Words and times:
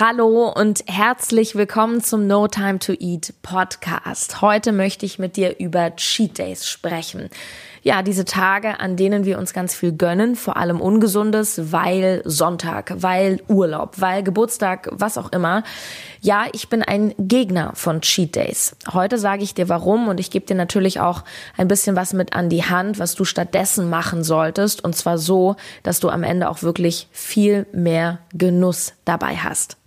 Hallo 0.00 0.48
und 0.48 0.82
herzlich 0.86 1.56
willkommen 1.56 2.02
zum 2.02 2.26
No 2.26 2.48
Time 2.48 2.78
to 2.78 2.94
Eat 2.98 3.34
Podcast. 3.42 4.40
Heute 4.40 4.72
möchte 4.72 5.04
ich 5.04 5.18
mit 5.18 5.36
dir 5.36 5.60
über 5.60 5.94
Cheat 5.94 6.38
Days 6.38 6.66
sprechen. 6.66 7.28
Ja, 7.82 8.00
diese 8.00 8.24
Tage, 8.24 8.80
an 8.80 8.96
denen 8.96 9.26
wir 9.26 9.38
uns 9.38 9.52
ganz 9.52 9.74
viel 9.74 9.92
gönnen, 9.92 10.36
vor 10.36 10.56
allem 10.56 10.80
Ungesundes, 10.80 11.72
weil 11.72 12.22
Sonntag, 12.24 12.94
weil 12.96 13.42
Urlaub, 13.46 14.00
weil 14.00 14.22
Geburtstag, 14.22 14.88
was 14.90 15.18
auch 15.18 15.32
immer. 15.32 15.64
Ja, 16.22 16.46
ich 16.52 16.70
bin 16.70 16.82
ein 16.82 17.14
Gegner 17.18 17.72
von 17.74 18.00
Cheat 18.00 18.36
Days. 18.36 18.76
Heute 18.92 19.18
sage 19.18 19.42
ich 19.42 19.52
dir 19.52 19.68
warum 19.68 20.08
und 20.08 20.18
ich 20.18 20.30
gebe 20.30 20.46
dir 20.46 20.56
natürlich 20.56 21.00
auch 21.00 21.24
ein 21.58 21.68
bisschen 21.68 21.94
was 21.94 22.14
mit 22.14 22.34
an 22.34 22.48
die 22.48 22.64
Hand, 22.64 22.98
was 22.98 23.16
du 23.16 23.24
stattdessen 23.26 23.90
machen 23.90 24.24
solltest. 24.24 24.82
Und 24.82 24.96
zwar 24.96 25.18
so, 25.18 25.56
dass 25.82 26.00
du 26.00 26.08
am 26.08 26.22
Ende 26.22 26.48
auch 26.48 26.62
wirklich 26.62 27.06
viel 27.12 27.66
mehr 27.72 28.20
Genuss 28.32 28.94
dabei 29.04 29.36
hast. 29.36 29.76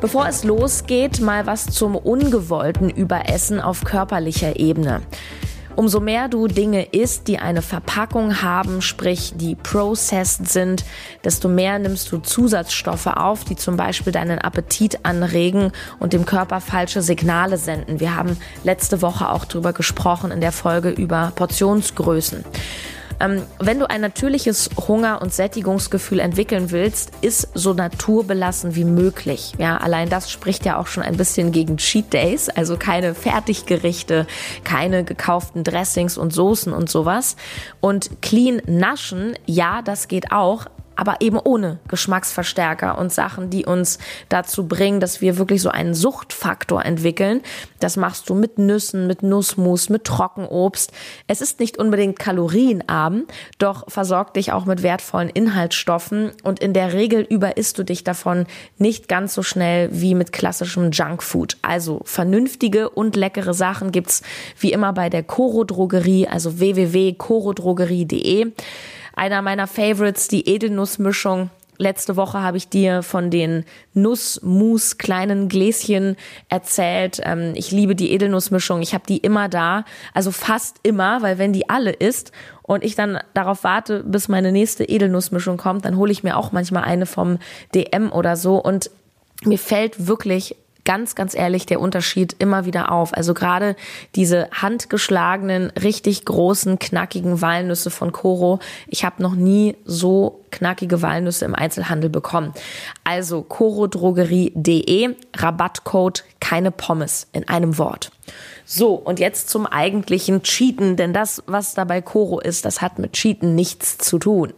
Bevor 0.00 0.26
es 0.26 0.44
losgeht, 0.44 1.20
mal 1.20 1.46
was 1.46 1.66
zum 1.66 1.94
ungewollten 1.94 2.88
Überessen 2.88 3.60
auf 3.60 3.84
körperlicher 3.84 4.58
Ebene. 4.58 5.02
Umso 5.76 6.00
mehr 6.00 6.28
du 6.28 6.46
Dinge 6.46 6.84
isst, 6.84 7.28
die 7.28 7.38
eine 7.38 7.60
Verpackung 7.60 8.42
haben, 8.42 8.80
sprich 8.80 9.34
die 9.36 9.54
processed 9.54 10.48
sind, 10.48 10.84
desto 11.24 11.48
mehr 11.48 11.78
nimmst 11.78 12.10
du 12.12 12.18
Zusatzstoffe 12.18 13.06
auf, 13.06 13.44
die 13.44 13.56
zum 13.56 13.76
Beispiel 13.76 14.12
deinen 14.12 14.38
Appetit 14.38 15.04
anregen 15.04 15.70
und 15.98 16.14
dem 16.14 16.24
Körper 16.24 16.60
falsche 16.60 17.02
Signale 17.02 17.58
senden. 17.58 18.00
Wir 18.00 18.16
haben 18.16 18.38
letzte 18.64 19.02
Woche 19.02 19.28
auch 19.28 19.44
darüber 19.44 19.74
gesprochen 19.74 20.30
in 20.30 20.40
der 20.40 20.52
Folge 20.52 20.90
über 20.90 21.32
Portionsgrößen. 21.34 22.44
Ähm, 23.20 23.42
wenn 23.58 23.78
du 23.78 23.88
ein 23.88 24.00
natürliches 24.00 24.70
Hunger- 24.88 25.20
und 25.20 25.32
Sättigungsgefühl 25.32 26.20
entwickeln 26.20 26.70
willst, 26.70 27.12
ist 27.20 27.48
so 27.54 27.74
naturbelassen 27.74 28.74
wie 28.74 28.84
möglich. 28.84 29.52
Ja, 29.58 29.76
allein 29.76 30.08
das 30.08 30.30
spricht 30.30 30.64
ja 30.64 30.78
auch 30.78 30.86
schon 30.86 31.02
ein 31.02 31.16
bisschen 31.16 31.52
gegen 31.52 31.76
Cheat 31.76 32.12
Days, 32.12 32.48
also 32.48 32.76
keine 32.76 33.14
Fertiggerichte, 33.14 34.26
keine 34.64 35.04
gekauften 35.04 35.64
Dressings 35.64 36.16
und 36.16 36.32
Soßen 36.32 36.72
und 36.72 36.88
sowas. 36.88 37.36
Und 37.80 38.22
clean 38.22 38.62
naschen, 38.66 39.34
ja, 39.46 39.82
das 39.82 40.08
geht 40.08 40.32
auch, 40.32 40.66
aber 41.00 41.22
eben 41.22 41.38
ohne 41.38 41.78
Geschmacksverstärker 41.88 42.98
und 42.98 43.10
Sachen, 43.10 43.48
die 43.48 43.64
uns 43.64 43.98
dazu 44.28 44.68
bringen, 44.68 45.00
dass 45.00 45.22
wir 45.22 45.38
wirklich 45.38 45.62
so 45.62 45.70
einen 45.70 45.94
Suchtfaktor 45.94 46.84
entwickeln. 46.84 47.40
Das 47.78 47.96
machst 47.96 48.28
du 48.28 48.34
mit 48.34 48.58
Nüssen, 48.58 49.06
mit 49.06 49.22
Nussmus, 49.22 49.88
mit 49.88 50.04
Trockenobst. 50.04 50.92
Es 51.26 51.40
ist 51.40 51.58
nicht 51.58 51.78
unbedingt 51.78 52.18
kalorienarm, 52.18 53.24
doch 53.56 53.90
versorgt 53.90 54.36
dich 54.36 54.52
auch 54.52 54.66
mit 54.66 54.82
wertvollen 54.82 55.30
Inhaltsstoffen 55.30 56.32
und 56.42 56.60
in 56.60 56.74
der 56.74 56.92
Regel 56.92 57.22
überisst 57.22 57.78
du 57.78 57.82
dich 57.82 58.04
davon 58.04 58.44
nicht 58.76 59.08
ganz 59.08 59.32
so 59.32 59.42
schnell 59.42 59.88
wie 59.92 60.14
mit 60.14 60.34
klassischem 60.34 60.90
Junkfood. 60.90 61.56
Also 61.62 62.02
vernünftige 62.04 62.90
und 62.90 63.16
leckere 63.16 63.54
Sachen 63.54 63.90
gibt's 63.90 64.20
wie 64.58 64.70
immer 64.70 64.92
bei 64.92 65.08
der 65.08 65.22
Coro 65.22 65.64
Drogerie, 65.64 66.28
also 66.28 66.58
www.corodrogerie.de. 66.58 68.52
Einer 69.14 69.42
meiner 69.42 69.66
Favorites, 69.66 70.28
die 70.28 70.48
Edelnussmischung. 70.48 71.50
Letzte 71.78 72.16
Woche 72.16 72.42
habe 72.42 72.58
ich 72.58 72.68
dir 72.68 73.02
von 73.02 73.30
den 73.30 73.64
Nussmus 73.94 74.98
kleinen 74.98 75.48
Gläschen 75.48 76.16
erzählt. 76.50 77.20
Ähm, 77.24 77.52
ich 77.54 77.70
liebe 77.70 77.94
die 77.96 78.12
Edelnussmischung. 78.12 78.82
Ich 78.82 78.92
habe 78.92 79.04
die 79.08 79.16
immer 79.16 79.48
da, 79.48 79.86
also 80.12 80.30
fast 80.30 80.76
immer, 80.82 81.22
weil 81.22 81.38
wenn 81.38 81.54
die 81.54 81.70
alle 81.70 81.90
ist 81.90 82.32
und 82.62 82.84
ich 82.84 82.96
dann 82.96 83.18
darauf 83.32 83.64
warte, 83.64 84.04
bis 84.04 84.28
meine 84.28 84.52
nächste 84.52 84.84
Edelnussmischung 84.84 85.56
kommt, 85.56 85.86
dann 85.86 85.96
hole 85.96 86.12
ich 86.12 86.22
mir 86.22 86.36
auch 86.36 86.52
manchmal 86.52 86.84
eine 86.84 87.06
vom 87.06 87.38
DM 87.74 88.12
oder 88.12 88.36
so 88.36 88.56
und 88.56 88.90
mir 89.44 89.58
fällt 89.58 90.06
wirklich 90.06 90.56
ganz, 90.90 91.14
ganz 91.14 91.36
ehrlich 91.36 91.66
der 91.66 91.80
Unterschied 91.80 92.34
immer 92.40 92.64
wieder 92.66 92.90
auf. 92.90 93.16
Also 93.16 93.32
gerade 93.32 93.76
diese 94.16 94.50
handgeschlagenen, 94.50 95.70
richtig 95.80 96.24
großen, 96.24 96.80
knackigen 96.80 97.40
Walnüsse 97.40 97.90
von 97.90 98.10
Coro. 98.10 98.58
Ich 98.88 99.04
habe 99.04 99.22
noch 99.22 99.36
nie 99.36 99.76
so 99.84 100.40
knackige 100.50 101.00
Walnüsse 101.00 101.44
im 101.44 101.54
Einzelhandel 101.54 102.10
bekommen. 102.10 102.52
Also 103.04 103.42
corodrogerie.de, 103.42 105.14
Rabattcode 105.36 106.24
keine 106.40 106.72
Pommes 106.72 107.28
in 107.32 107.48
einem 107.48 107.78
Wort. 107.78 108.10
So, 108.64 108.94
und 108.94 109.20
jetzt 109.20 109.48
zum 109.48 109.66
eigentlichen 109.66 110.42
Cheaten, 110.42 110.96
denn 110.96 111.12
das, 111.12 111.40
was 111.46 111.74
da 111.74 111.84
bei 111.84 112.02
Coro 112.02 112.40
ist, 112.40 112.64
das 112.64 112.82
hat 112.82 112.98
mit 112.98 113.12
Cheaten 113.12 113.54
nichts 113.54 113.96
zu 113.98 114.18
tun. 114.18 114.52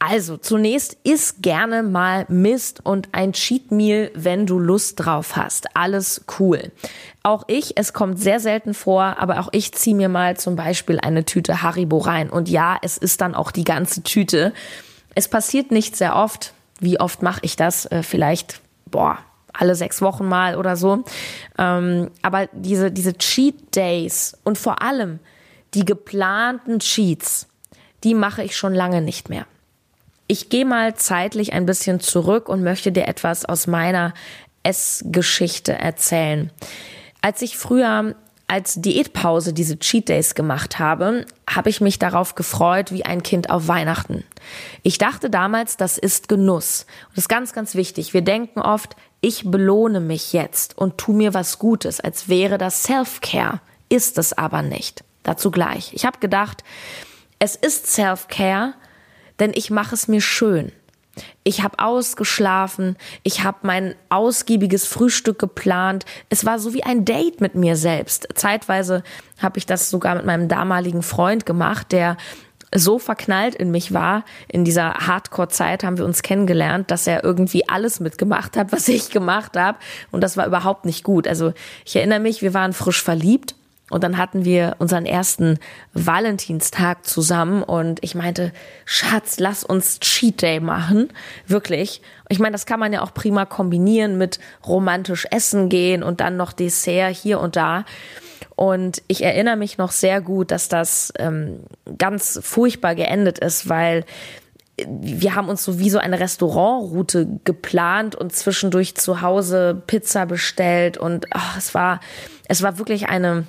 Also, 0.00 0.36
zunächst 0.36 0.96
isst 1.02 1.42
gerne 1.42 1.82
mal 1.82 2.24
Mist 2.28 2.80
und 2.84 3.08
ein 3.12 3.32
Cheat 3.32 3.72
Meal, 3.72 4.12
wenn 4.14 4.46
du 4.46 4.60
Lust 4.60 5.00
drauf 5.00 5.34
hast. 5.34 5.74
Alles 5.74 6.24
cool. 6.38 6.70
Auch 7.24 7.44
ich, 7.48 7.76
es 7.76 7.92
kommt 7.92 8.20
sehr 8.20 8.38
selten 8.38 8.74
vor, 8.74 9.16
aber 9.18 9.40
auch 9.40 9.48
ich 9.50 9.72
ziehe 9.72 9.96
mir 9.96 10.08
mal 10.08 10.36
zum 10.36 10.54
Beispiel 10.54 11.00
eine 11.00 11.24
Tüte 11.24 11.62
Haribo 11.62 11.98
rein. 11.98 12.30
Und 12.30 12.48
ja, 12.48 12.78
es 12.80 12.96
ist 12.96 13.20
dann 13.20 13.34
auch 13.34 13.50
die 13.50 13.64
ganze 13.64 14.04
Tüte. 14.04 14.52
Es 15.16 15.26
passiert 15.26 15.72
nicht 15.72 15.96
sehr 15.96 16.14
oft. 16.14 16.54
Wie 16.78 17.00
oft 17.00 17.22
mache 17.22 17.40
ich 17.42 17.56
das? 17.56 17.86
Äh, 17.86 18.04
vielleicht, 18.04 18.60
boah, 18.86 19.18
alle 19.52 19.74
sechs 19.74 20.00
Wochen 20.00 20.26
mal 20.26 20.54
oder 20.54 20.76
so. 20.76 21.02
Ähm, 21.58 22.10
aber 22.22 22.46
diese, 22.52 22.92
diese 22.92 23.14
Cheat 23.14 23.74
Days 23.74 24.38
und 24.44 24.58
vor 24.58 24.80
allem 24.80 25.18
die 25.74 25.84
geplanten 25.84 26.78
Cheats, 26.78 27.48
die 28.04 28.14
mache 28.14 28.44
ich 28.44 28.56
schon 28.56 28.74
lange 28.74 29.02
nicht 29.02 29.28
mehr. 29.28 29.46
Ich 30.28 30.50
gehe 30.50 30.66
mal 30.66 30.94
zeitlich 30.94 31.54
ein 31.54 31.64
bisschen 31.64 32.00
zurück 32.00 32.48
und 32.50 32.62
möchte 32.62 32.92
dir 32.92 33.08
etwas 33.08 33.46
aus 33.46 33.66
meiner 33.66 34.12
Essgeschichte 34.62 35.72
erzählen. 35.72 36.50
Als 37.22 37.40
ich 37.40 37.56
früher 37.56 38.14
als 38.46 38.80
Diätpause 38.80 39.52
diese 39.52 39.78
Cheat 39.78 40.08
Days 40.08 40.34
gemacht 40.34 40.78
habe, 40.78 41.26
habe 41.48 41.70
ich 41.70 41.80
mich 41.80 41.98
darauf 41.98 42.34
gefreut 42.34 42.92
wie 42.92 43.04
ein 43.04 43.22
Kind 43.22 43.50
auf 43.50 43.68
Weihnachten. 43.68 44.24
Ich 44.82 44.98
dachte 44.98 45.30
damals, 45.30 45.76
das 45.76 45.98
ist 45.98 46.28
Genuss. 46.28 46.86
Und 47.08 47.16
das 47.16 47.24
ist 47.24 47.28
ganz, 47.28 47.52
ganz 47.52 47.74
wichtig. 47.74 48.14
Wir 48.14 48.22
denken 48.22 48.60
oft, 48.60 48.96
ich 49.20 49.50
belohne 49.50 50.00
mich 50.00 50.32
jetzt 50.32 50.76
und 50.78 50.98
tu 50.98 51.12
mir 51.12 51.34
was 51.34 51.58
Gutes, 51.58 52.00
als 52.00 52.28
wäre 52.28 52.56
das 52.56 52.82
Self-Care. 52.84 53.60
Ist 53.88 54.18
es 54.18 54.36
aber 54.36 54.62
nicht. 54.62 55.04
Dazu 55.22 55.50
gleich. 55.50 55.92
Ich 55.92 56.06
habe 56.06 56.18
gedacht, 56.18 56.64
es 57.38 57.54
ist 57.56 57.86
Self-Care, 57.86 58.74
denn 59.40 59.52
ich 59.54 59.70
mache 59.70 59.94
es 59.94 60.08
mir 60.08 60.20
schön. 60.20 60.72
Ich 61.42 61.62
habe 61.62 61.78
ausgeschlafen, 61.78 62.96
ich 63.22 63.42
habe 63.42 63.58
mein 63.62 63.94
ausgiebiges 64.08 64.86
Frühstück 64.86 65.38
geplant. 65.38 66.04
Es 66.28 66.44
war 66.44 66.58
so 66.58 66.74
wie 66.74 66.84
ein 66.84 67.04
Date 67.04 67.40
mit 67.40 67.54
mir 67.54 67.76
selbst. 67.76 68.28
Zeitweise 68.34 69.02
habe 69.38 69.58
ich 69.58 69.66
das 69.66 69.90
sogar 69.90 70.14
mit 70.14 70.26
meinem 70.26 70.48
damaligen 70.48 71.02
Freund 71.02 71.44
gemacht, 71.44 71.90
der 71.90 72.16
so 72.74 72.98
verknallt 72.98 73.54
in 73.54 73.70
mich 73.70 73.94
war, 73.94 74.24
in 74.46 74.64
dieser 74.64 74.92
Hardcore-Zeit 74.92 75.84
haben 75.84 75.96
wir 75.96 76.04
uns 76.04 76.22
kennengelernt, 76.22 76.90
dass 76.90 77.06
er 77.06 77.24
irgendwie 77.24 77.66
alles 77.68 77.98
mitgemacht 77.98 78.56
hat, 78.56 78.72
was 78.72 78.88
ich 78.88 79.10
gemacht 79.10 79.56
habe. 79.56 79.78
Und 80.10 80.20
das 80.20 80.36
war 80.36 80.46
überhaupt 80.46 80.84
nicht 80.84 81.02
gut. 81.02 81.26
Also 81.26 81.52
ich 81.84 81.96
erinnere 81.96 82.20
mich, 82.20 82.42
wir 82.42 82.54
waren 82.54 82.72
frisch 82.72 83.02
verliebt 83.02 83.54
und 83.90 84.04
dann 84.04 84.18
hatten 84.18 84.44
wir 84.44 84.76
unseren 84.78 85.06
ersten 85.06 85.58
Valentinstag 85.94 87.06
zusammen 87.06 87.62
und 87.62 88.02
ich 88.02 88.14
meinte, 88.14 88.52
Schatz, 88.84 89.38
lass 89.38 89.64
uns 89.64 90.00
Cheat 90.00 90.42
Day 90.42 90.60
machen. 90.60 91.08
Wirklich. 91.46 92.02
Ich 92.28 92.38
meine, 92.38 92.52
das 92.52 92.66
kann 92.66 92.80
man 92.80 92.92
ja 92.92 93.02
auch 93.02 93.14
prima 93.14 93.46
kombinieren 93.46 94.18
mit 94.18 94.38
romantisch 94.66 95.26
essen 95.30 95.68
gehen 95.68 96.02
und 96.02 96.20
dann 96.20 96.36
noch 96.36 96.52
Dessert 96.52 97.14
hier 97.14 97.40
und 97.40 97.56
da. 97.56 97.84
Und 98.56 99.02
ich 99.06 99.22
erinnere 99.24 99.56
mich 99.56 99.78
noch 99.78 99.92
sehr 99.92 100.20
gut, 100.20 100.50
dass 100.50 100.68
das 100.68 101.12
ähm, 101.18 101.60
ganz 101.96 102.40
furchtbar 102.42 102.94
geendet 102.94 103.38
ist, 103.38 103.68
weil 103.68 104.04
wir 104.86 105.34
haben 105.34 105.48
uns 105.48 105.64
so 105.64 105.78
wie 105.78 105.90
so 105.90 105.98
eine 105.98 106.20
Restaurantroute 106.20 107.40
geplant 107.44 108.14
und 108.14 108.32
zwischendurch 108.32 108.94
zu 108.96 109.22
Hause 109.22 109.82
Pizza 109.86 110.26
bestellt 110.26 110.98
und 110.98 111.26
ach, 111.30 111.56
es 111.56 111.74
war 111.74 112.00
es 112.48 112.62
war 112.62 112.78
wirklich 112.78 113.08
eine 113.08 113.44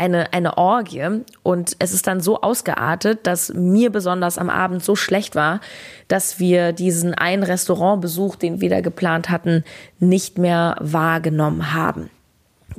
eine, 0.00 0.32
eine 0.32 0.56
Orgie 0.56 1.20
und 1.42 1.76
es 1.78 1.92
ist 1.92 2.06
dann 2.06 2.20
so 2.20 2.40
ausgeartet, 2.40 3.26
dass 3.26 3.52
mir 3.52 3.92
besonders 3.92 4.38
am 4.38 4.48
Abend 4.48 4.82
so 4.82 4.96
schlecht 4.96 5.34
war, 5.34 5.60
dass 6.08 6.40
wir 6.40 6.72
diesen 6.72 7.12
einen 7.12 7.42
Restaurantbesuch, 7.42 8.36
den 8.36 8.62
wir 8.62 8.70
da 8.70 8.80
geplant 8.80 9.28
hatten, 9.28 9.62
nicht 9.98 10.38
mehr 10.38 10.76
wahrgenommen 10.80 11.74
haben. 11.74 12.08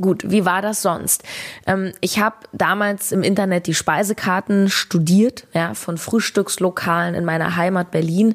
Gut, 0.01 0.23
wie 0.31 0.45
war 0.45 0.63
das 0.63 0.81
sonst? 0.81 1.23
Ähm, 1.67 1.93
ich 2.01 2.19
habe 2.19 2.37
damals 2.53 3.11
im 3.11 3.21
Internet 3.21 3.67
die 3.67 3.75
Speisekarten 3.75 4.67
studiert, 4.67 5.45
ja, 5.53 5.75
von 5.75 5.97
Frühstückslokalen 5.97 7.13
in 7.13 7.23
meiner 7.23 7.55
Heimat 7.55 7.91
Berlin. 7.91 8.33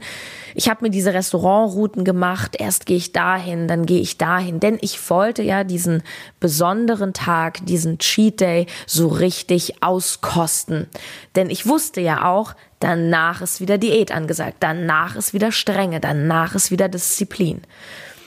Ich 0.55 0.69
habe 0.69 0.85
mir 0.85 0.91
diese 0.91 1.13
Restaurantrouten 1.13 2.05
gemacht. 2.05 2.57
Erst 2.59 2.87
gehe 2.87 2.97
ich 2.97 3.13
dahin, 3.13 3.67
dann 3.67 3.85
gehe 3.85 4.01
ich 4.01 4.17
dahin, 4.17 4.61
denn 4.61 4.79
ich 4.81 5.11
wollte 5.11 5.43
ja 5.43 5.65
diesen 5.65 6.05
besonderen 6.39 7.13
Tag, 7.13 7.67
diesen 7.67 7.99
Cheat 7.99 8.41
Day 8.41 8.67
so 8.87 9.09
richtig 9.09 9.83
auskosten. 9.83 10.87
Denn 11.35 11.51
ich 11.51 11.67
wusste 11.67 12.01
ja 12.01 12.27
auch, 12.27 12.55
danach 12.79 13.43
ist 13.43 13.61
wieder 13.61 13.77
Diät 13.77 14.13
angesagt, 14.13 14.59
danach 14.61 15.17
ist 15.17 15.35
wieder 15.35 15.51
Strenge, 15.51 15.99
danach 15.99 16.55
ist 16.55 16.71
wieder 16.71 16.89
Disziplin. 16.89 17.63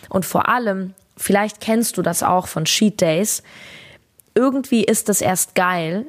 Und 0.10 0.26
vor 0.26 0.50
allem 0.50 0.94
vielleicht 1.20 1.60
kennst 1.60 1.98
du 1.98 2.02
das 2.02 2.24
auch 2.24 2.48
von 2.48 2.66
Cheat 2.66 3.02
Days. 3.02 3.44
Irgendwie 4.34 4.84
ist 4.84 5.10
das 5.10 5.22
erst 5.22 5.54
geil, 5.54 6.08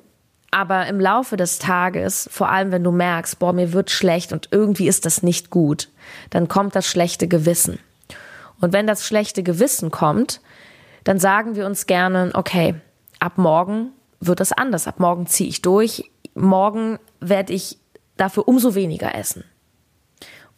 aber 0.51 0.87
im 0.87 1.01
Laufe 1.01 1.37
des 1.37 1.59
Tages, 1.59 2.29
vor 2.33 2.51
allem 2.51 2.73
wenn 2.73 2.85
du 2.85 2.91
merkst, 2.91 3.39
boah, 3.39 3.53
mir 3.53 3.73
wird 3.73 3.91
schlecht 3.91 4.33
und 4.33 4.49
irgendwie 4.51 4.89
ist 4.89 5.07
das 5.07 5.23
nicht 5.23 5.51
gut, 5.51 5.89
dann 6.31 6.49
kommt 6.49 6.75
das 6.75 6.87
schlechte 6.87 7.29
Gewissen. 7.29 7.79
Und 8.61 8.73
wenn 8.73 8.87
das 8.87 9.07
schlechte 9.07 9.43
Gewissen 9.43 9.91
kommt, 9.91 10.41
dann 11.05 11.19
sagen 11.19 11.57
wir 11.57 11.67
uns 11.67 11.87
gerne, 11.87 12.31
okay, 12.35 12.75
ab 13.19 13.39
morgen 13.39 13.91
wird 14.21 14.41
es 14.41 14.53
anders, 14.53 14.87
ab 14.87 15.01
morgen 15.01 15.27
ziehe 15.27 15.49
ich 15.49 15.63
durch, 15.63 16.11
morgen 16.35 16.99
werde 17.21 17.53
ich 17.53 17.79
dafür 18.17 18.47
umso 18.49 18.75
weniger 18.75 19.15
essen. 19.15 19.45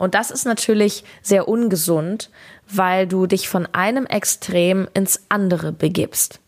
Und 0.02 0.16
das 0.16 0.32
ist 0.32 0.46
natürlich 0.46 1.04
sehr 1.22 1.46
ungesund, 1.46 2.28
weil 2.69 3.06
du 3.06 3.28
dich 3.28 3.49
von 3.49 3.69
einem 3.72 4.04
Extrem 4.04 4.88
ins 4.94 5.20
andere 5.28 5.70
begibst. 5.70 6.40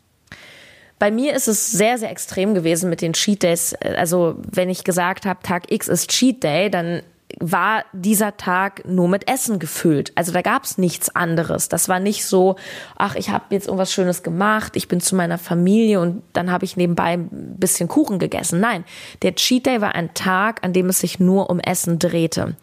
Bei 0.99 1.09
mir 1.09 1.33
ist 1.33 1.47
es 1.47 1.71
sehr, 1.71 1.97
sehr 1.97 2.11
extrem 2.11 2.53
gewesen 2.53 2.89
mit 2.89 2.99
den 2.99 3.13
Cheat 3.13 3.43
Days. 3.43 3.73
Also 3.75 4.35
wenn 4.51 4.69
ich 4.69 4.83
gesagt 4.83 5.25
habe, 5.25 5.41
Tag 5.41 5.71
X 5.71 5.87
ist 5.87 6.09
Cheat 6.09 6.43
Day, 6.43 6.69
dann 6.69 7.01
war 7.39 7.85
dieser 7.93 8.35
Tag 8.35 8.85
nur 8.85 9.07
mit 9.07 9.29
Essen 9.29 9.57
gefüllt. 9.57 10.11
Also 10.15 10.33
da 10.33 10.41
gab 10.41 10.65
es 10.65 10.77
nichts 10.77 11.15
anderes. 11.15 11.69
Das 11.69 11.87
war 11.87 12.01
nicht 12.01 12.25
so, 12.25 12.57
ach, 12.97 13.15
ich 13.15 13.29
habe 13.29 13.45
jetzt 13.51 13.67
irgendwas 13.67 13.93
Schönes 13.93 14.21
gemacht, 14.21 14.75
ich 14.75 14.89
bin 14.89 14.99
zu 14.99 15.15
meiner 15.15 15.37
Familie 15.37 16.01
und 16.01 16.23
dann 16.33 16.51
habe 16.51 16.65
ich 16.65 16.75
nebenbei 16.75 17.13
ein 17.13 17.55
bisschen 17.57 17.87
Kuchen 17.87 18.19
gegessen. 18.19 18.59
Nein, 18.59 18.83
der 19.21 19.35
Cheat 19.35 19.65
Day 19.65 19.79
war 19.79 19.95
ein 19.95 20.13
Tag, 20.13 20.59
an 20.63 20.73
dem 20.73 20.89
es 20.89 20.99
sich 20.99 21.19
nur 21.19 21.49
um 21.49 21.59
Essen 21.59 21.99
drehte. 21.99 22.55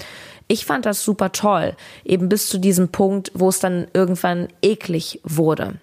Ich 0.52 0.66
fand 0.66 0.84
das 0.84 1.02
super 1.02 1.32
toll, 1.32 1.75
eben 2.04 2.28
bis 2.28 2.50
zu 2.50 2.58
diesem 2.58 2.88
Punkt, 2.88 3.32
wo 3.32 3.49
es 3.49 3.58
dann 3.58 3.87
irgendwann 3.94 4.49
eklig 4.60 5.19
wurde. 5.25 5.76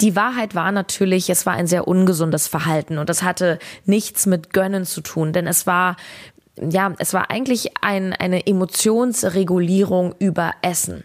Die 0.00 0.14
Wahrheit 0.14 0.54
war 0.54 0.70
natürlich, 0.70 1.28
es 1.30 1.46
war 1.46 1.54
ein 1.54 1.66
sehr 1.66 1.88
ungesundes 1.88 2.46
Verhalten 2.46 2.98
und 2.98 3.08
das 3.08 3.24
hatte 3.24 3.58
nichts 3.86 4.26
mit 4.26 4.52
Gönnen 4.52 4.84
zu 4.84 5.00
tun, 5.00 5.32
denn 5.32 5.48
es 5.48 5.66
war 5.66 5.96
ja, 6.60 6.94
es 6.98 7.12
war 7.12 7.32
eigentlich 7.32 7.72
ein, 7.82 8.12
eine 8.12 8.46
Emotionsregulierung 8.46 10.14
über 10.20 10.52
Essen. 10.62 11.02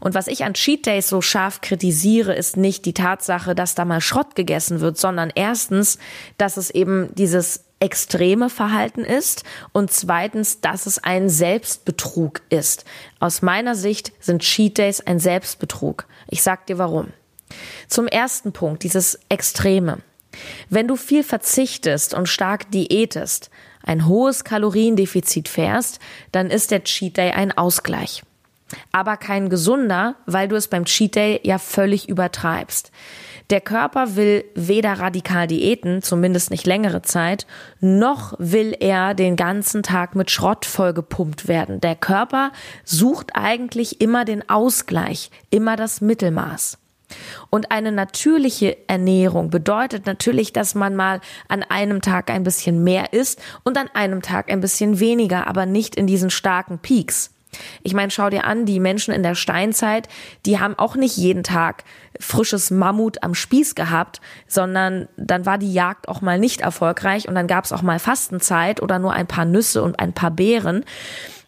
Und 0.00 0.14
was 0.14 0.28
ich 0.28 0.44
an 0.44 0.54
Cheat 0.54 0.86
Days 0.86 1.08
so 1.08 1.20
scharf 1.20 1.60
kritisiere, 1.60 2.34
ist 2.34 2.56
nicht 2.56 2.86
die 2.86 2.94
Tatsache, 2.94 3.54
dass 3.54 3.74
da 3.74 3.84
mal 3.84 4.00
Schrott 4.00 4.34
gegessen 4.34 4.80
wird, 4.80 4.96
sondern 4.96 5.30
erstens, 5.34 5.98
dass 6.38 6.56
es 6.56 6.70
eben 6.70 7.14
dieses 7.16 7.67
extreme 7.80 8.50
Verhalten 8.50 9.04
ist 9.04 9.44
und 9.72 9.90
zweitens, 9.90 10.60
dass 10.60 10.86
es 10.86 10.98
ein 11.02 11.28
Selbstbetrug 11.28 12.42
ist. 12.50 12.84
Aus 13.20 13.42
meiner 13.42 13.74
Sicht 13.74 14.12
sind 14.20 14.42
Cheat 14.42 14.78
Days 14.78 15.00
ein 15.00 15.18
Selbstbetrug. 15.18 16.06
Ich 16.28 16.42
sag 16.42 16.66
dir 16.66 16.78
warum. 16.78 17.08
Zum 17.88 18.06
ersten 18.06 18.52
Punkt, 18.52 18.82
dieses 18.82 19.18
Extreme. 19.28 19.98
Wenn 20.68 20.88
du 20.88 20.96
viel 20.96 21.24
verzichtest 21.24 22.14
und 22.14 22.28
stark 22.28 22.70
diätest, 22.70 23.50
ein 23.82 24.06
hohes 24.06 24.44
Kaloriendefizit 24.44 25.48
fährst, 25.48 25.98
dann 26.32 26.50
ist 26.50 26.70
der 26.70 26.84
Cheat 26.84 27.16
Day 27.16 27.30
ein 27.30 27.56
Ausgleich 27.56 28.22
aber 28.92 29.16
kein 29.16 29.48
gesunder, 29.48 30.16
weil 30.26 30.48
du 30.48 30.56
es 30.56 30.68
beim 30.68 30.84
Cheat 30.84 31.14
Day 31.14 31.40
ja 31.42 31.58
völlig 31.58 32.08
übertreibst. 32.08 32.90
Der 33.50 33.62
Körper 33.62 34.14
will 34.16 34.44
weder 34.54 34.92
radikal 34.94 35.46
diäten, 35.46 36.02
zumindest 36.02 36.50
nicht 36.50 36.66
längere 36.66 37.00
Zeit, 37.00 37.46
noch 37.80 38.34
will 38.38 38.76
er 38.78 39.14
den 39.14 39.36
ganzen 39.36 39.82
Tag 39.82 40.14
mit 40.14 40.30
Schrott 40.30 40.66
vollgepumpt 40.66 41.48
werden. 41.48 41.80
Der 41.80 41.96
Körper 41.96 42.52
sucht 42.84 43.30
eigentlich 43.32 44.02
immer 44.02 44.26
den 44.26 44.46
Ausgleich, 44.50 45.30
immer 45.48 45.76
das 45.76 46.02
Mittelmaß. 46.02 46.76
Und 47.48 47.70
eine 47.70 47.90
natürliche 47.90 48.76
Ernährung 48.86 49.48
bedeutet 49.48 50.04
natürlich, 50.04 50.52
dass 50.52 50.74
man 50.74 50.94
mal 50.94 51.22
an 51.48 51.62
einem 51.62 52.02
Tag 52.02 52.30
ein 52.30 52.42
bisschen 52.42 52.84
mehr 52.84 53.14
isst 53.14 53.40
und 53.64 53.78
an 53.78 53.88
einem 53.94 54.20
Tag 54.20 54.52
ein 54.52 54.60
bisschen 54.60 55.00
weniger, 55.00 55.46
aber 55.46 55.64
nicht 55.64 55.96
in 55.96 56.06
diesen 56.06 56.28
starken 56.28 56.80
Peaks. 56.80 57.30
Ich 57.82 57.94
meine, 57.94 58.10
schau 58.10 58.30
dir 58.30 58.44
an, 58.44 58.66
die 58.66 58.80
Menschen 58.80 59.14
in 59.14 59.22
der 59.22 59.34
Steinzeit, 59.34 60.08
die 60.46 60.60
haben 60.60 60.78
auch 60.78 60.96
nicht 60.96 61.16
jeden 61.16 61.42
Tag 61.42 61.84
frisches 62.20 62.70
Mammut 62.70 63.22
am 63.22 63.34
Spieß 63.34 63.74
gehabt, 63.74 64.20
sondern 64.46 65.08
dann 65.16 65.46
war 65.46 65.58
die 65.58 65.72
Jagd 65.72 66.08
auch 66.08 66.20
mal 66.20 66.38
nicht 66.38 66.60
erfolgreich 66.60 67.28
und 67.28 67.34
dann 67.34 67.46
gab 67.46 67.64
es 67.64 67.72
auch 67.72 67.82
mal 67.82 67.98
Fastenzeit 67.98 68.82
oder 68.82 68.98
nur 68.98 69.12
ein 69.12 69.26
paar 69.26 69.44
Nüsse 69.44 69.82
und 69.82 69.98
ein 69.98 70.12
paar 70.12 70.30
Beeren. 70.30 70.84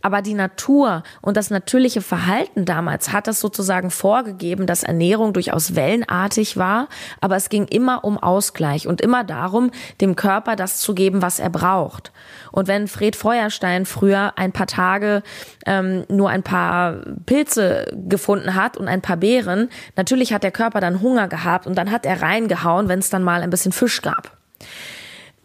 Aber 0.02 0.22
die 0.22 0.34
Natur 0.34 1.02
und 1.20 1.36
das 1.36 1.50
natürliche 1.50 2.00
Verhalten 2.00 2.64
damals 2.64 3.12
hat 3.12 3.26
das 3.26 3.40
sozusagen 3.40 3.90
vorgegeben, 3.90 4.66
dass 4.66 4.82
Ernährung 4.82 5.32
durchaus 5.32 5.74
wellenartig 5.74 6.56
war, 6.56 6.88
aber 7.20 7.36
es 7.36 7.48
ging 7.48 7.66
immer 7.66 8.04
um 8.04 8.18
Ausgleich 8.18 8.86
und 8.86 9.00
immer 9.00 9.24
darum, 9.24 9.70
dem 10.00 10.16
Körper 10.16 10.56
das 10.56 10.78
zu 10.80 10.94
geben, 10.94 11.22
was 11.22 11.38
er 11.38 11.50
braucht. 11.50 12.12
Und 12.52 12.68
wenn 12.68 12.88
Fred 12.88 13.16
Feuerstein 13.16 13.86
früher 13.86 14.32
ein 14.36 14.52
paar 14.52 14.66
Tage 14.66 15.22
ähm, 15.66 16.04
nur 16.08 16.30
ein 16.30 16.42
paar 16.42 16.96
Pilze 17.26 17.86
gefunden 18.08 18.54
hat 18.54 18.76
und 18.76 18.88
ein 18.88 19.02
paar 19.02 19.16
Beeren, 19.16 19.68
natürlich 19.96 20.32
hat 20.32 20.42
der 20.42 20.50
Körper 20.50 20.80
dann 20.80 21.00
Hunger 21.00 21.28
gehabt 21.28 21.66
und 21.66 21.76
dann 21.76 21.90
hat 21.90 22.06
er 22.06 22.22
reingehauen, 22.22 22.88
wenn 22.88 22.98
es 22.98 23.10
dann 23.10 23.22
mal 23.22 23.42
ein 23.42 23.50
bisschen 23.50 23.72
Fisch 23.72 24.02
gab. 24.02 24.36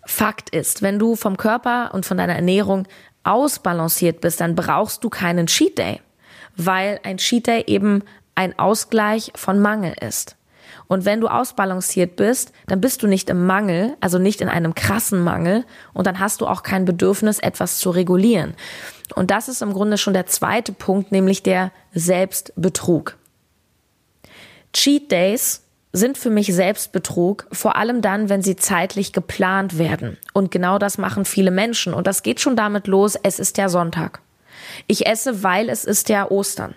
Fakt 0.05 0.51
ist, 0.51 0.81
wenn 0.81 0.99
du 0.99 1.15
vom 1.15 1.35
Körper 1.35 1.91
und 1.93 2.05
von 2.05 2.17
deiner 2.17 2.35
Ernährung 2.35 2.87
ausbalanciert 3.25 4.21
bist, 4.21 4.39
dann 4.39 4.55
brauchst 4.55 5.03
du 5.03 5.09
keinen 5.09 5.47
Cheat 5.47 5.77
Day, 5.77 5.99
weil 6.55 6.99
ein 7.03 7.17
Cheat 7.17 7.47
Day 7.47 7.63
eben 7.67 8.03
ein 8.35 8.57
Ausgleich 8.57 9.31
von 9.35 9.59
Mangel 9.59 9.95
ist. 9.99 10.37
Und 10.87 11.05
wenn 11.05 11.21
du 11.21 11.27
ausbalanciert 11.27 12.15
bist, 12.15 12.51
dann 12.67 12.81
bist 12.81 13.01
du 13.01 13.07
nicht 13.07 13.29
im 13.29 13.45
Mangel, 13.45 13.95
also 14.01 14.19
nicht 14.19 14.41
in 14.41 14.49
einem 14.49 14.75
krassen 14.75 15.23
Mangel 15.23 15.65
und 15.93 16.05
dann 16.05 16.19
hast 16.19 16.41
du 16.41 16.47
auch 16.47 16.63
kein 16.63 16.85
Bedürfnis, 16.85 17.39
etwas 17.39 17.79
zu 17.79 17.89
regulieren. 17.89 18.55
Und 19.15 19.31
das 19.31 19.47
ist 19.47 19.61
im 19.61 19.73
Grunde 19.73 19.97
schon 19.97 20.13
der 20.13 20.27
zweite 20.27 20.73
Punkt, 20.73 21.11
nämlich 21.11 21.43
der 21.43 21.71
Selbstbetrug. 21.93 23.17
Cheat 24.73 25.11
Days 25.11 25.64
sind 25.95 26.17
für 26.17 26.29
mich 26.29 26.53
Selbstbetrug, 26.53 27.47
vor 27.51 27.75
allem 27.75 28.01
dann, 28.01 28.29
wenn 28.29 28.41
sie 28.41 28.55
zeitlich 28.55 29.13
geplant 29.13 29.77
werden. 29.77 30.17
Und 30.33 30.51
genau 30.51 30.77
das 30.77 30.97
machen 30.97 31.25
viele 31.25 31.51
Menschen. 31.51 31.93
Und 31.93 32.05
das 32.07 32.23
geht 32.23 32.41
schon 32.41 32.55
damit 32.55 32.87
los, 32.87 33.15
es 33.21 33.39
ist 33.39 33.57
ja 33.57 33.69
Sonntag. 33.69 34.19
Ich 34.87 35.05
esse, 35.07 35.43
weil 35.43 35.69
es 35.69 35.85
ist 35.85 36.09
ja 36.09 36.29
Ostern. 36.29 36.75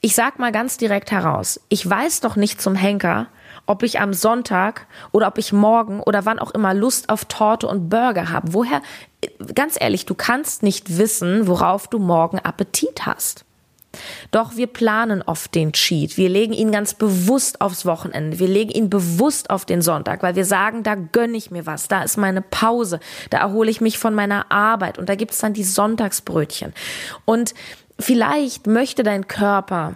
Ich 0.00 0.14
sag 0.14 0.38
mal 0.38 0.52
ganz 0.52 0.76
direkt 0.76 1.12
heraus, 1.12 1.60
ich 1.68 1.88
weiß 1.88 2.20
doch 2.20 2.36
nicht 2.36 2.60
zum 2.60 2.74
Henker, 2.74 3.28
ob 3.66 3.82
ich 3.82 4.00
am 4.00 4.12
Sonntag 4.12 4.86
oder 5.12 5.28
ob 5.28 5.38
ich 5.38 5.52
morgen 5.52 6.00
oder 6.00 6.26
wann 6.26 6.38
auch 6.38 6.50
immer 6.50 6.74
Lust 6.74 7.08
auf 7.08 7.24
Torte 7.24 7.66
und 7.66 7.88
Burger 7.88 8.30
habe. 8.30 8.52
Woher, 8.52 8.82
ganz 9.54 9.80
ehrlich, 9.80 10.04
du 10.04 10.14
kannst 10.14 10.62
nicht 10.62 10.98
wissen, 10.98 11.46
worauf 11.46 11.88
du 11.88 11.98
morgen 11.98 12.38
Appetit 12.38 13.06
hast. 13.06 13.43
Doch 14.30 14.56
wir 14.56 14.66
planen 14.66 15.22
oft 15.22 15.54
den 15.54 15.72
Cheat. 15.72 16.16
Wir 16.16 16.28
legen 16.28 16.52
ihn 16.52 16.72
ganz 16.72 16.94
bewusst 16.94 17.60
aufs 17.60 17.86
Wochenende. 17.86 18.38
Wir 18.38 18.48
legen 18.48 18.70
ihn 18.70 18.90
bewusst 18.90 19.50
auf 19.50 19.64
den 19.64 19.82
Sonntag, 19.82 20.22
weil 20.22 20.36
wir 20.36 20.44
sagen, 20.44 20.82
da 20.82 20.94
gönne 20.94 21.36
ich 21.36 21.50
mir 21.50 21.66
was. 21.66 21.88
Da 21.88 22.02
ist 22.02 22.16
meine 22.16 22.42
Pause. 22.42 23.00
Da 23.30 23.38
erhole 23.38 23.70
ich 23.70 23.80
mich 23.80 23.98
von 23.98 24.14
meiner 24.14 24.50
Arbeit. 24.50 24.98
Und 24.98 25.08
da 25.08 25.14
gibt's 25.14 25.38
dann 25.38 25.52
die 25.52 25.64
Sonntagsbrötchen. 25.64 26.72
Und 27.24 27.54
vielleicht 27.98 28.66
möchte 28.66 29.02
dein 29.02 29.28
Körper 29.28 29.94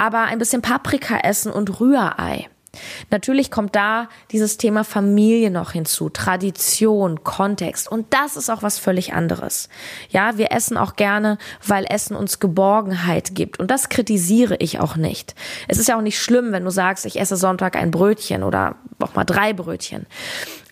aber 0.00 0.22
ein 0.22 0.38
bisschen 0.38 0.62
Paprika 0.62 1.18
essen 1.18 1.52
und 1.52 1.78
Rührei. 1.78 2.48
Natürlich 3.10 3.50
kommt 3.50 3.74
da 3.74 4.08
dieses 4.30 4.56
Thema 4.56 4.84
Familie 4.84 5.50
noch 5.50 5.72
hinzu, 5.72 6.08
Tradition, 6.08 7.24
Kontext 7.24 7.90
und 7.90 8.06
das 8.14 8.36
ist 8.36 8.48
auch 8.48 8.62
was 8.62 8.78
völlig 8.78 9.12
anderes. 9.12 9.68
Ja, 10.10 10.38
wir 10.38 10.52
essen 10.52 10.76
auch 10.76 10.94
gerne, 10.94 11.38
weil 11.66 11.84
Essen 11.88 12.14
uns 12.16 12.38
Geborgenheit 12.38 13.34
gibt 13.34 13.58
und 13.58 13.70
das 13.70 13.88
kritisiere 13.88 14.56
ich 14.56 14.78
auch 14.78 14.96
nicht. 14.96 15.34
Es 15.66 15.78
ist 15.78 15.88
ja 15.88 15.96
auch 15.96 16.02
nicht 16.02 16.20
schlimm, 16.20 16.52
wenn 16.52 16.64
du 16.64 16.70
sagst, 16.70 17.06
ich 17.06 17.18
esse 17.18 17.36
Sonntag 17.36 17.76
ein 17.76 17.90
Brötchen 17.90 18.44
oder 18.44 18.76
auch 19.00 19.14
mal 19.14 19.24
drei 19.24 19.52
Brötchen. 19.52 20.06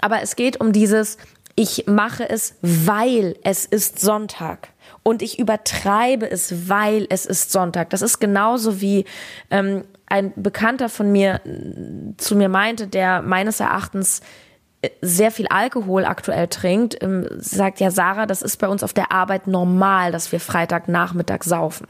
Aber 0.01 0.23
es 0.23 0.37
geht 0.37 0.61
um 0.61 0.73
dieses, 0.73 1.19
ich 1.57 1.87
mache 1.89 2.29
es, 2.29 2.55
weil 2.63 3.37
es 3.43 3.65
ist 3.65 3.99
Sonntag 3.99 4.69
und 5.09 5.23
ich 5.23 5.39
übertreibe 5.39 6.31
es, 6.31 6.69
weil 6.69 7.07
es 7.09 7.25
ist 7.25 7.51
Sonntag. 7.51 7.89
Das 7.89 8.03
ist 8.03 8.19
genauso 8.19 8.83
wie 8.83 9.07
ähm, 9.51 9.85
ein 10.05 10.35
Bekannter 10.37 10.91
von 10.91 11.11
mir 11.11 11.41
zu 12.19 12.37
mir 12.37 12.51
meinte, 12.51 12.89
der 12.89 13.23
meines 13.23 13.61
Erachtens 13.61 14.21
sehr 15.01 15.31
viel 15.31 15.47
Alkohol 15.49 16.05
aktuell 16.05 16.49
trinkt, 16.49 17.03
ähm, 17.03 17.27
sagt 17.39 17.81
ja 17.81 17.91
Sarah, 17.91 18.27
das 18.27 18.43
ist 18.43 18.59
bei 18.59 18.69
uns 18.69 18.83
auf 18.83 18.93
der 18.93 19.11
Arbeit 19.11 19.47
normal, 19.47 20.13
dass 20.13 20.31
wir 20.31 20.41
Freitagnachmittag 20.41 21.43
saufen. 21.43 21.87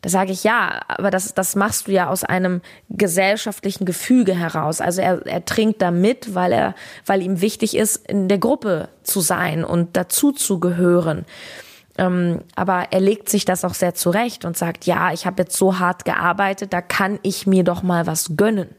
Da 0.00 0.08
sage 0.08 0.32
ich 0.32 0.44
ja, 0.44 0.80
aber 0.88 1.10
das, 1.10 1.34
das 1.34 1.54
machst 1.56 1.88
du 1.88 1.92
ja 1.92 2.08
aus 2.08 2.24
einem 2.24 2.62
gesellschaftlichen 2.88 3.84
Gefüge 3.84 4.34
heraus. 4.34 4.80
Also 4.80 5.02
er, 5.02 5.26
er 5.26 5.44
trinkt 5.44 5.82
da 5.82 5.90
mit, 5.90 6.34
weil 6.34 6.52
er, 6.52 6.74
weil 7.04 7.20
ihm 7.20 7.42
wichtig 7.42 7.76
ist, 7.76 8.08
in 8.08 8.28
der 8.28 8.38
Gruppe 8.38 8.88
zu 9.02 9.20
sein 9.20 9.62
und 9.62 9.94
dazu 9.96 10.32
zu 10.32 10.58
gehören. 10.58 11.26
Ähm, 11.98 12.40
aber 12.54 12.88
er 12.90 13.00
legt 13.00 13.28
sich 13.28 13.44
das 13.44 13.64
auch 13.64 13.74
sehr 13.74 13.94
zurecht 13.94 14.44
und 14.44 14.56
sagt, 14.56 14.86
ja, 14.86 15.12
ich 15.12 15.26
habe 15.26 15.42
jetzt 15.42 15.56
so 15.56 15.78
hart 15.78 16.04
gearbeitet, 16.04 16.72
da 16.72 16.80
kann 16.80 17.18
ich 17.22 17.46
mir 17.46 17.64
doch 17.64 17.82
mal 17.82 18.06
was 18.06 18.36
gönnen 18.36 18.70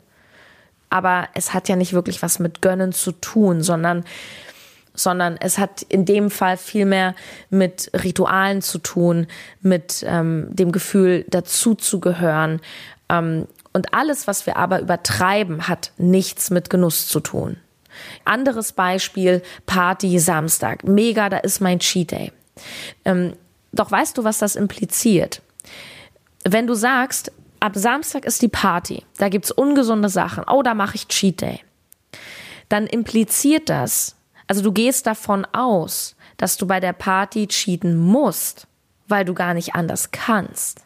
aber 0.93 1.27
es 1.33 1.55
hat 1.55 1.69
ja 1.69 1.75
nicht 1.75 1.93
wirklich 1.93 2.21
was 2.21 2.37
mit 2.37 2.61
Gönnen 2.61 2.91
zu 2.91 3.13
tun, 3.13 3.63
sondern 3.63 4.03
sondern 4.93 5.37
es 5.41 5.57
hat 5.57 5.81
in 5.81 6.05
dem 6.05 6.29
Fall 6.29 6.55
viel 6.55 6.85
mehr 6.85 7.15
mit 7.49 7.89
Ritualen 7.95 8.61
zu 8.61 8.77
tun, 8.77 9.25
mit 9.59 10.05
ähm, 10.07 10.49
dem 10.51 10.71
Gefühl, 10.71 11.25
dazuzugehören. 11.29 12.61
Ähm, 13.09 13.47
und 13.73 13.91
alles, 13.95 14.27
was 14.27 14.45
wir 14.45 14.55
aber 14.55 14.81
übertreiben, 14.81 15.67
hat 15.67 15.93
nichts 15.97 16.51
mit 16.51 16.69
Genuss 16.69 17.07
zu 17.07 17.21
tun. 17.21 17.57
Anderes 18.23 18.71
Beispiel, 18.71 19.41
Party 19.65 20.19
Samstag. 20.19 20.83
Mega, 20.83 21.27
da 21.27 21.37
ist 21.37 21.59
mein 21.59 21.79
Cheat 21.79 22.11
Day. 22.11 22.31
Ähm, 23.05 23.33
doch 23.71 23.91
weißt 23.91 24.17
du, 24.17 24.23
was 24.23 24.37
das 24.37 24.55
impliziert? 24.55 25.41
Wenn 26.43 26.67
du 26.67 26.73
sagst, 26.73 27.31
ab 27.59 27.73
Samstag 27.75 28.25
ist 28.25 28.41
die 28.41 28.49
Party, 28.49 29.03
da 29.17 29.29
gibt's 29.29 29.51
ungesunde 29.51 30.09
Sachen, 30.09 30.43
oh, 30.47 30.61
da 30.61 30.73
mache 30.73 30.95
ich 30.95 31.07
Cheat 31.07 31.41
Day, 31.41 31.61
dann 32.69 32.87
impliziert 32.87 33.69
das, 33.69 34.15
also 34.47 34.61
du 34.61 34.71
gehst 34.71 35.07
davon 35.07 35.45
aus, 35.53 36.15
dass 36.37 36.57
du 36.57 36.67
bei 36.67 36.79
der 36.79 36.93
Party 36.93 37.47
cheaten 37.47 37.97
musst, 37.97 38.67
weil 39.07 39.25
du 39.25 39.33
gar 39.33 39.53
nicht 39.53 39.75
anders 39.75 40.11
kannst. 40.11 40.81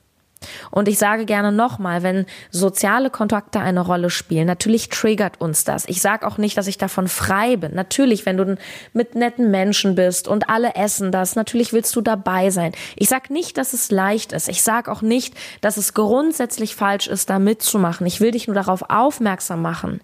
Und 0.72 0.88
ich 0.88 0.98
sage 0.98 1.25
gerne 1.25 1.51
nochmal, 1.51 2.03
wenn 2.03 2.25
soziale 2.51 3.10
Kontakte 3.10 3.60
eine 3.60 3.82
Rolle 3.82 4.10
spielen, 4.10 4.48
natürlich 4.48 4.89
triggert 4.89 5.41
uns 5.41 5.63
das. 5.63 5.86
Ich 5.88 6.01
sage 6.01 6.27
auch 6.27 6.38
nicht, 6.38 6.58
dass 6.58 6.67
ich 6.67 6.77
davon 6.77 7.08
frei 7.08 7.58
bin. 7.58 7.74
Natürlich, 7.74 8.25
wenn 8.25 8.38
du 8.38 8.58
mit 8.94 9.15
netten 9.15 9.51
Menschen 9.51 9.96
bist 9.96 10.27
und 10.27 10.50
alle 10.50 10.75
essen 10.75 11.12
das, 11.12 11.36
natürlich 11.36 11.74
willst 11.74 11.96
du 11.96 12.01
dabei 12.01 12.50
sein. 12.50 12.74
Ich 12.96 13.10
sage 13.10 13.34
nicht, 13.34 13.58
dass 13.58 13.74
es 13.74 13.91
leicht 13.91 14.32
ist. 14.32 14.48
Ich 14.48 14.62
sage 14.62 14.91
auch 14.91 15.01
nicht, 15.01 15.34
dass 15.62 15.77
es 15.77 15.94
grundsätzlich 15.94 16.75
falsch 16.75 17.08
ist, 17.08 17.29
da 17.29 17.39
mitzumachen. 17.39 18.06
Ich 18.06 18.22
will 18.22 18.32
dich 18.32 18.48
nur 18.48 18.56
darauf 18.56 18.89
aufmerksam 18.89 19.62
machen, 19.62 20.01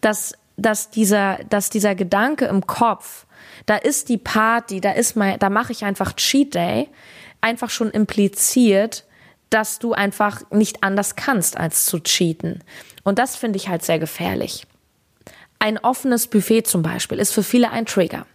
dass, 0.00 0.34
dass, 0.56 0.90
dieser, 0.90 1.38
dass 1.50 1.70
dieser 1.70 1.94
Gedanke 1.94 2.46
im 2.46 2.66
Kopf, 2.66 3.26
da 3.66 3.76
ist 3.76 4.08
die 4.08 4.18
Party, 4.18 4.80
da 4.80 4.92
ist 4.92 5.16
mein, 5.16 5.38
da 5.38 5.50
mache 5.50 5.72
ich 5.72 5.84
einfach 5.84 6.14
Cheat 6.14 6.54
Day, 6.54 6.88
einfach 7.40 7.70
schon 7.70 7.90
impliziert, 7.90 9.04
dass 9.50 9.78
du 9.78 9.92
einfach 9.92 10.42
nicht 10.50 10.82
anders 10.82 11.16
kannst, 11.16 11.56
als 11.56 11.86
zu 11.86 12.00
cheaten. 12.00 12.62
Und 13.04 13.18
das 13.18 13.36
finde 13.36 13.56
ich 13.56 13.68
halt 13.68 13.84
sehr 13.84 13.98
gefährlich. 13.98 14.66
Ein 15.58 15.78
offenes 15.78 16.26
Buffet 16.28 16.62
zum 16.62 16.82
Beispiel 16.82 17.18
ist 17.18 17.32
für 17.32 17.42
viele 17.42 17.70
ein 17.70 17.86
Trigger. 17.86 18.26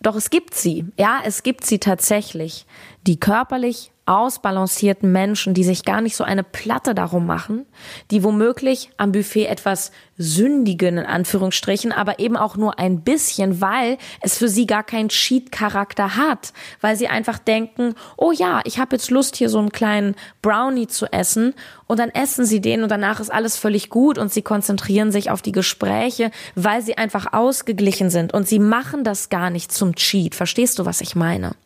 Doch 0.00 0.16
es 0.16 0.30
gibt 0.30 0.54
sie, 0.54 0.86
ja, 0.98 1.20
es 1.24 1.42
gibt 1.42 1.64
sie 1.64 1.78
tatsächlich, 1.78 2.66
die 3.06 3.18
körperlich 3.18 3.92
ausbalancierten 4.06 5.10
Menschen, 5.10 5.52
die 5.52 5.64
sich 5.64 5.84
gar 5.84 6.00
nicht 6.00 6.14
so 6.14 6.22
eine 6.22 6.44
Platte 6.44 6.94
darum 6.94 7.26
machen, 7.26 7.66
die 8.12 8.22
womöglich 8.22 8.90
am 8.96 9.10
Buffet 9.10 9.46
etwas 9.46 9.90
sündigen, 10.16 10.96
in 10.98 11.04
Anführungsstrichen, 11.04 11.90
aber 11.90 12.20
eben 12.20 12.36
auch 12.36 12.56
nur 12.56 12.78
ein 12.78 13.02
bisschen, 13.02 13.60
weil 13.60 13.98
es 14.20 14.38
für 14.38 14.48
sie 14.48 14.66
gar 14.66 14.84
keinen 14.84 15.08
Cheat-Charakter 15.08 16.16
hat, 16.16 16.52
weil 16.80 16.96
sie 16.96 17.08
einfach 17.08 17.38
denken, 17.38 17.94
oh 18.16 18.30
ja, 18.30 18.60
ich 18.64 18.78
habe 18.78 18.94
jetzt 18.94 19.10
Lust, 19.10 19.36
hier 19.36 19.50
so 19.50 19.58
einen 19.58 19.70
kleinen 19.70 20.14
Brownie 20.40 20.86
zu 20.86 21.06
essen 21.06 21.52
und 21.88 21.98
dann 21.98 22.10
essen 22.10 22.46
sie 22.46 22.60
den 22.60 22.84
und 22.84 22.90
danach 22.90 23.18
ist 23.18 23.32
alles 23.32 23.56
völlig 23.56 23.90
gut 23.90 24.18
und 24.18 24.32
sie 24.32 24.42
konzentrieren 24.42 25.10
sich 25.10 25.30
auf 25.30 25.42
die 25.42 25.52
Gespräche, 25.52 26.30
weil 26.54 26.80
sie 26.80 26.96
einfach 26.96 27.32
ausgeglichen 27.32 28.08
sind 28.10 28.32
und 28.32 28.46
sie 28.46 28.60
machen 28.60 29.02
das 29.02 29.28
gar 29.28 29.50
nicht 29.50 29.72
zum 29.72 29.96
Cheat. 29.96 30.36
Verstehst 30.36 30.78
du, 30.78 30.86
was 30.86 31.00
ich 31.00 31.16
meine? 31.16 31.56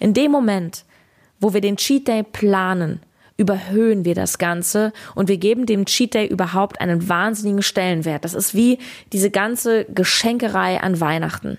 In 0.00 0.14
dem 0.14 0.30
Moment, 0.30 0.84
wo 1.40 1.54
wir 1.54 1.60
den 1.60 1.76
Cheat 1.76 2.08
Day 2.08 2.22
planen, 2.22 3.00
überhöhen 3.36 4.04
wir 4.04 4.14
das 4.14 4.38
Ganze 4.38 4.92
und 5.14 5.28
wir 5.28 5.36
geben 5.36 5.64
dem 5.64 5.86
Cheat 5.86 6.14
Day 6.14 6.26
überhaupt 6.26 6.80
einen 6.80 7.08
wahnsinnigen 7.08 7.62
Stellenwert. 7.62 8.24
Das 8.24 8.34
ist 8.34 8.54
wie 8.54 8.78
diese 9.12 9.30
ganze 9.30 9.84
Geschenkerei 9.84 10.80
an 10.80 11.00
Weihnachten. 11.00 11.58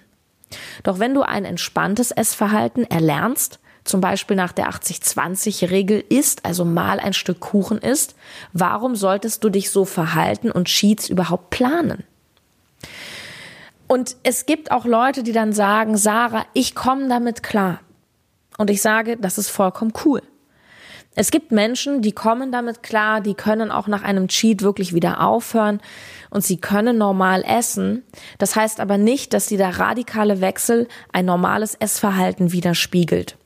Doch 0.84 1.00
wenn 1.00 1.14
du 1.14 1.22
ein 1.22 1.46
entspanntes 1.46 2.12
Essverhalten 2.12 2.84
erlernst, 2.84 3.60
zum 3.86 4.02
Beispiel 4.02 4.36
nach 4.36 4.52
der 4.52 4.70
80-20-Regel 4.70 6.04
isst, 6.10 6.46
also 6.46 6.66
mal 6.66 7.00
ein 7.00 7.14
Stück 7.14 7.40
Kuchen 7.40 7.78
isst, 7.78 8.16
warum 8.54 8.96
solltest 8.96 9.44
du 9.44 9.50
dich 9.50 9.72
so 9.72 9.86
verhalten 9.86 10.52
und 10.52 10.68
Cheats 10.68 11.10
überhaupt 11.10 11.50
planen? 11.50 12.04
Und 13.88 14.18
es 14.24 14.46
gibt 14.46 14.72
auch 14.72 14.86
Leute, 14.86 15.24
die 15.24 15.32
dann 15.32 15.54
sagen, 15.54 15.98
Sarah, 15.98 16.46
ich 16.54 16.76
komme 16.76 17.08
damit 17.08 17.42
klar. 17.42 17.80
Und 18.60 18.70
ich 18.70 18.82
sage, 18.82 19.16
das 19.16 19.38
ist 19.38 19.50
vollkommen 19.50 19.94
cool. 20.04 20.22
Es 21.16 21.32
gibt 21.32 21.54
Menschen, 21.54 22.02
die 22.02 22.12
kommen 22.12 22.52
damit 22.52 22.84
klar, 22.84 23.22
die 23.22 23.34
können 23.34 23.72
auch 23.72 23.88
nach 23.88 24.04
einem 24.04 24.28
Cheat 24.28 24.62
wirklich 24.62 24.94
wieder 24.94 25.22
aufhören 25.22 25.80
und 26.30 26.44
sie 26.44 26.58
können 26.58 26.98
normal 26.98 27.42
essen. 27.48 28.04
Das 28.38 28.58
heißt 28.58 28.82
aber 28.82 28.98
nicht, 28.98 29.34
dass 29.34 29.48
dieser 29.48 29.80
radikale 29.80 30.42
Wechsel 30.42 30.90
ein 31.14 31.26
normales 31.26 31.76
Essverhalten 31.76 32.52
widerspiegelt. 32.52 33.38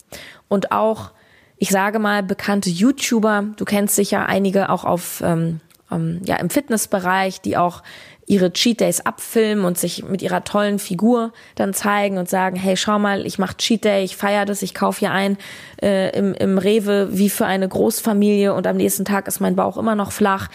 Und 0.47 0.71
auch, 0.71 1.11
ich 1.57 1.69
sage 1.69 1.99
mal, 1.99 2.23
bekannte 2.23 2.71
YouTuber, 2.71 3.45
du 3.55 3.65
kennst 3.65 3.95
sicher 3.95 4.25
einige 4.25 4.69
auch 4.69 4.83
auf 4.83 5.21
ähm, 5.23 5.61
ähm, 5.91 6.21
ja 6.25 6.37
im 6.37 6.49
Fitnessbereich, 6.49 7.39
die 7.41 7.55
auch 7.55 7.83
ihre 8.25 8.53
Cheat 8.53 8.79
Days 8.79 9.01
abfilmen 9.01 9.65
und 9.65 9.77
sich 9.77 10.03
mit 10.03 10.21
ihrer 10.21 10.43
tollen 10.43 10.79
Figur 10.79 11.33
dann 11.55 11.73
zeigen 11.73 12.17
und 12.17 12.29
sagen, 12.29 12.55
hey, 12.55 12.77
schau 12.77 12.99
mal, 12.99 13.25
ich 13.25 13.37
mache 13.37 13.57
Cheat 13.57 13.83
Day, 13.83 14.03
ich 14.03 14.15
feiere 14.15 14.45
das, 14.45 14.61
ich 14.61 14.73
kaufe 14.73 14.99
hier 14.99 15.11
ein 15.11 15.37
äh, 15.81 16.17
im, 16.17 16.33
im 16.33 16.57
Rewe 16.57 17.09
wie 17.11 17.29
für 17.29 17.45
eine 17.45 17.67
Großfamilie 17.67 18.53
und 18.53 18.65
am 18.65 18.77
nächsten 18.77 19.05
Tag 19.05 19.27
ist 19.27 19.41
mein 19.41 19.55
Bauch 19.55 19.77
immer 19.77 19.95
noch 19.95 20.11
flach. 20.11 20.49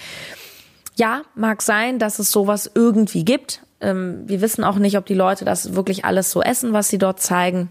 Ja, 0.97 1.23
mag 1.35 1.63
sein, 1.63 1.99
dass 1.99 2.19
es 2.19 2.33
sowas 2.33 2.71
irgendwie 2.75 3.25
gibt. 3.25 3.63
Ähm, 3.81 4.23
wir 4.27 4.41
wissen 4.41 4.65
auch 4.65 4.77
nicht, 4.77 4.97
ob 4.97 5.07
die 5.07 5.15
Leute 5.15 5.45
das 5.45 5.75
wirklich 5.75 6.05
alles 6.05 6.31
so 6.31 6.43
essen, 6.43 6.73
was 6.73 6.89
sie 6.89 6.99
dort 6.99 7.21
zeigen. 7.21 7.69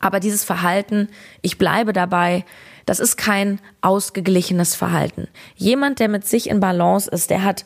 Aber 0.00 0.20
dieses 0.20 0.44
Verhalten, 0.44 1.08
ich 1.42 1.58
bleibe 1.58 1.92
dabei, 1.92 2.44
das 2.86 3.00
ist 3.00 3.16
kein 3.16 3.60
ausgeglichenes 3.80 4.74
Verhalten. 4.74 5.28
Jemand, 5.56 5.98
der 6.00 6.08
mit 6.08 6.26
sich 6.26 6.48
in 6.48 6.60
Balance 6.60 7.10
ist, 7.10 7.30
der 7.30 7.44
hat 7.44 7.64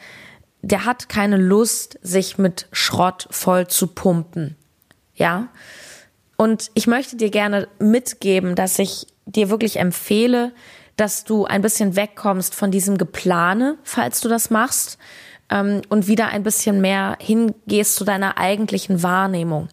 der 0.62 0.84
hat 0.84 1.08
keine 1.08 1.36
Lust, 1.36 1.98
sich 2.02 2.38
mit 2.38 2.68
Schrott 2.72 3.26
voll 3.30 3.66
zu 3.66 3.88
pumpen. 3.88 4.56
Ja? 5.14 5.48
Und 6.36 6.70
ich 6.74 6.86
möchte 6.86 7.16
dir 7.16 7.30
gerne 7.30 7.68
mitgeben, 7.78 8.54
dass 8.54 8.78
ich 8.78 9.06
dir 9.26 9.50
wirklich 9.50 9.78
empfehle, 9.78 10.52
dass 10.96 11.24
du 11.24 11.44
ein 11.44 11.62
bisschen 11.62 11.96
wegkommst 11.96 12.54
von 12.54 12.70
diesem 12.70 12.96
Geplane, 12.96 13.76
falls 13.82 14.20
du 14.20 14.28
das 14.28 14.50
machst, 14.50 14.98
ähm, 15.50 15.82
und 15.88 16.06
wieder 16.06 16.28
ein 16.28 16.42
bisschen 16.42 16.80
mehr 16.80 17.16
hingehst 17.20 17.96
zu 17.96 18.04
deiner 18.04 18.38
eigentlichen 18.38 19.02
Wahrnehmung. 19.02 19.68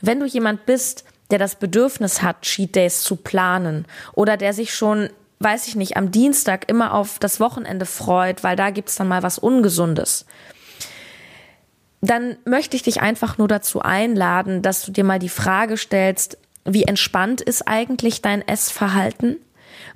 Wenn 0.00 0.20
du 0.20 0.26
jemand 0.26 0.66
bist, 0.66 1.04
der 1.30 1.38
das 1.38 1.56
Bedürfnis 1.56 2.22
hat, 2.22 2.42
Cheat 2.42 2.76
Days 2.76 3.02
zu 3.02 3.16
planen 3.16 3.86
oder 4.12 4.36
der 4.36 4.52
sich 4.52 4.72
schon 4.72 5.10
weiß 5.40 5.68
ich 5.68 5.76
nicht, 5.76 5.96
am 5.96 6.10
Dienstag 6.10 6.68
immer 6.68 6.94
auf 6.94 7.18
das 7.18 7.40
Wochenende 7.40 7.86
freut, 7.86 8.42
weil 8.42 8.56
da 8.56 8.70
gibt's 8.70 8.96
dann 8.96 9.08
mal 9.08 9.22
was 9.22 9.38
Ungesundes, 9.38 10.26
dann 12.00 12.36
möchte 12.44 12.76
ich 12.76 12.82
dich 12.82 13.00
einfach 13.00 13.38
nur 13.38 13.48
dazu 13.48 13.80
einladen, 13.82 14.62
dass 14.62 14.84
du 14.84 14.92
dir 14.92 15.04
mal 15.04 15.18
die 15.18 15.28
Frage 15.28 15.76
stellst, 15.76 16.38
wie 16.64 16.84
entspannt 16.84 17.40
ist 17.40 17.66
eigentlich 17.66 18.22
dein 18.22 18.46
Essverhalten? 18.46 19.38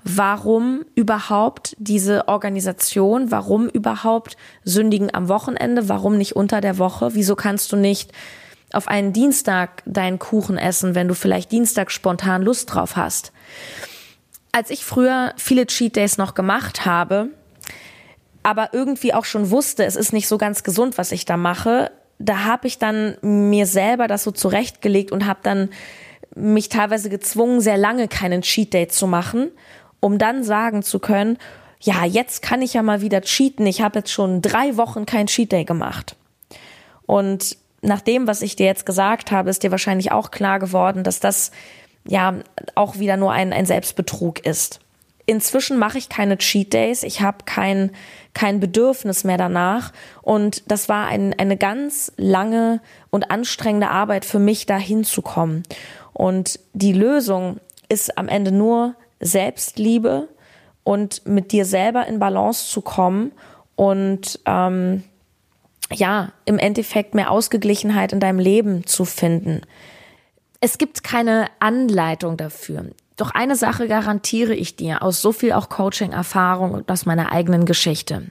Warum 0.05 0.85
überhaupt 0.95 1.77
diese 1.79 2.29
Organisation? 2.29 3.31
Warum 3.31 3.69
überhaupt 3.69 4.37
sündigen 4.65 5.15
am 5.15 5.29
Wochenende? 5.29 5.89
Warum 5.89 6.17
nicht 6.17 6.35
unter 6.35 6.61
der 6.61 6.79
Woche? 6.79 7.15
Wieso 7.15 7.37
kannst 7.37 7.71
du 7.73 7.77
nicht 7.77 8.11
auf 8.73 8.89
einen 8.89 9.13
Dienstag 9.13 9.83
deinen 9.87 10.19
Kuchen 10.19 10.59
essen, 10.59 10.95
wenn 10.95 11.09
du 11.09 11.15
vielleicht 11.15 11.53
Dienstag 11.53 11.91
spontan 11.91 12.43
Lust 12.43 12.73
drauf 12.73 12.97
hast? 12.97 13.33
Als 14.53 14.71
ich 14.71 14.85
früher 14.85 15.33
viele 15.37 15.67
Cheat 15.67 15.97
Days 15.97 16.19
noch 16.19 16.35
gemacht 16.35 16.85
habe, 16.85 17.29
aber 18.43 18.71
irgendwie 18.73 19.15
auch 19.15 19.25
schon 19.25 19.51
wusste, 19.51 19.85
es 19.85 19.97
ist 19.97 20.13
nicht 20.13 20.29
so 20.29 20.39
ganz 20.39 20.63
gesund, 20.63 20.99
was 20.99 21.13
ich 21.13 21.25
da 21.25 21.37
mache, 21.37 21.91
da 22.19 22.45
habe 22.45 22.67
ich 22.67 22.79
dann 22.79 23.17
mir 23.23 23.67
selber 23.67 24.07
das 24.07 24.25
so 24.25 24.31
zurechtgelegt 24.31 25.11
und 25.11 25.27
habe 25.27 25.41
dann 25.43 25.71
mich 26.35 26.69
teilweise 26.69 27.09
gezwungen, 27.09 27.61
sehr 27.61 27.77
lange 27.77 28.09
keinen 28.09 28.43
Cheat 28.43 28.73
Day 28.73 28.89
zu 28.89 29.07
machen, 29.07 29.51
um 30.01 30.19
dann 30.19 30.45
sagen 30.45 30.83
zu 30.83 30.99
können, 30.99 31.39
ja, 31.81 32.05
jetzt 32.05 32.43
kann 32.43 32.63
ich 32.63 32.75
ja 32.75 32.83
mal 32.83 33.01
wieder 33.01 33.23
cheaten. 33.23 33.67
Ich 33.67 33.83
habe 33.83 33.99
jetzt 33.99 34.13
schon 34.13 34.41
drei 34.41 34.77
Wochen 34.77 35.05
kein 35.05 35.27
Cheat 35.27 35.51
Day 35.51 35.65
gemacht. 35.65 36.17
Und 37.07 37.57
nach 37.81 38.01
dem, 38.01 38.29
was 38.29 38.43
ich 38.43 38.55
dir 38.55 38.67
jetzt 38.67 38.87
gesagt 38.87 39.33
habe, 39.33 39.51
ist 39.51 39.65
dir 39.65 39.73
wahrscheinlich 39.73 40.13
auch 40.13 40.31
klar 40.31 40.61
geworden, 40.61 41.03
dass 41.03 41.19
das 41.19 41.51
ja 42.07 42.35
auch 42.75 42.99
wieder 42.99 43.17
nur 43.17 43.33
ein, 43.33 43.53
ein 43.53 43.67
Selbstbetrug 43.67 44.45
ist. 44.45 44.81
Inzwischen 45.25 45.79
mache 45.79 45.99
ich 45.99 46.09
keine 46.09 46.37
Cheat 46.37 46.73
Days. 46.73 47.05
Ich 47.05 47.21
habe 47.21 47.39
kein, 47.45 47.93
kein 48.35 48.59
Bedürfnis 48.59 49.23
mehr 49.23 49.39
danach. 49.39 49.93
Und 50.21 50.65
das 50.71 50.89
war 50.89 51.07
ein, 51.07 51.39
eine 51.39 51.57
ganz 51.57 52.13
lange 52.17 52.81
und 53.11 53.31
anstrengende 53.31 53.89
Arbeit 53.89 54.25
für 54.25 54.41
mich, 54.41 54.67
da 54.67 54.77
hinzukommen. 54.77 55.63
Und 56.13 56.59
die 56.73 56.93
Lösung 56.93 57.61
ist 57.89 58.19
am 58.19 58.29
Ende 58.29 58.51
nur 58.51 58.95
Selbstliebe 59.21 60.29
und 60.83 61.25
mit 61.27 61.53
dir 61.53 61.65
selber 61.65 62.07
in 62.07 62.19
Balance 62.19 62.69
zu 62.69 62.81
kommen 62.81 63.33
und 63.77 64.41
ähm, 64.47 65.05
ja, 65.93 66.33
im 66.45 66.59
Endeffekt 66.59 67.15
mehr 67.15 67.31
Ausgeglichenheit 67.31 68.13
in 68.13 68.21
deinem 68.21 68.39
Leben 68.39 68.87
zu 68.87 69.05
finden. 69.05 69.63
Es 70.65 70.79
gibt 70.79 71.03
keine 71.03 71.47
Anleitung 71.59 72.37
dafür. 72.37 72.85
Doch 73.17 73.33
eine 73.33 73.57
Sache 73.57 73.89
garantiere 73.89 74.55
ich 74.55 74.77
dir 74.77 75.03
aus 75.03 75.21
so 75.21 75.33
viel 75.33 75.51
auch 75.51 75.69
Coaching-Erfahrung 75.69 76.71
und 76.71 76.89
aus 76.89 77.05
meiner 77.05 77.33
eigenen 77.33 77.67
Geschichte. 77.67 78.31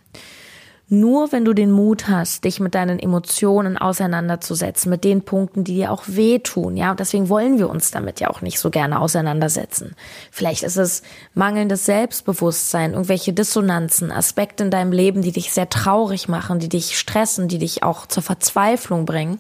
Nur 0.87 1.33
wenn 1.33 1.43
du 1.43 1.51
den 1.51 1.71
Mut 1.71 2.07
hast, 2.07 2.45
dich 2.45 2.61
mit 2.61 2.73
deinen 2.73 2.99
Emotionen 2.99 3.77
auseinanderzusetzen, 3.77 4.89
mit 4.89 5.03
den 5.03 5.23
Punkten, 5.23 5.65
die 5.65 5.75
dir 5.75 5.91
auch 5.91 6.03
wehtun, 6.07 6.77
ja, 6.77 6.91
und 6.91 7.01
deswegen 7.01 7.27
wollen 7.27 7.59
wir 7.59 7.69
uns 7.69 7.91
damit 7.91 8.21
ja 8.21 8.29
auch 8.29 8.41
nicht 8.41 8.59
so 8.59 8.69
gerne 8.69 9.01
auseinandersetzen. 9.01 9.93
Vielleicht 10.31 10.63
ist 10.63 10.77
es 10.77 11.03
mangelndes 11.33 11.85
Selbstbewusstsein, 11.85 12.93
irgendwelche 12.93 13.33
Dissonanzen, 13.33 14.09
Aspekte 14.09 14.63
in 14.63 14.71
deinem 14.71 14.93
Leben, 14.93 15.21
die 15.21 15.33
dich 15.33 15.51
sehr 15.51 15.67
traurig 15.67 16.29
machen, 16.29 16.59
die 16.59 16.69
dich 16.69 16.97
stressen, 16.97 17.49
die 17.49 17.59
dich 17.59 17.83
auch 17.83 18.05
zur 18.05 18.23
Verzweiflung 18.23 19.05
bringen. 19.05 19.39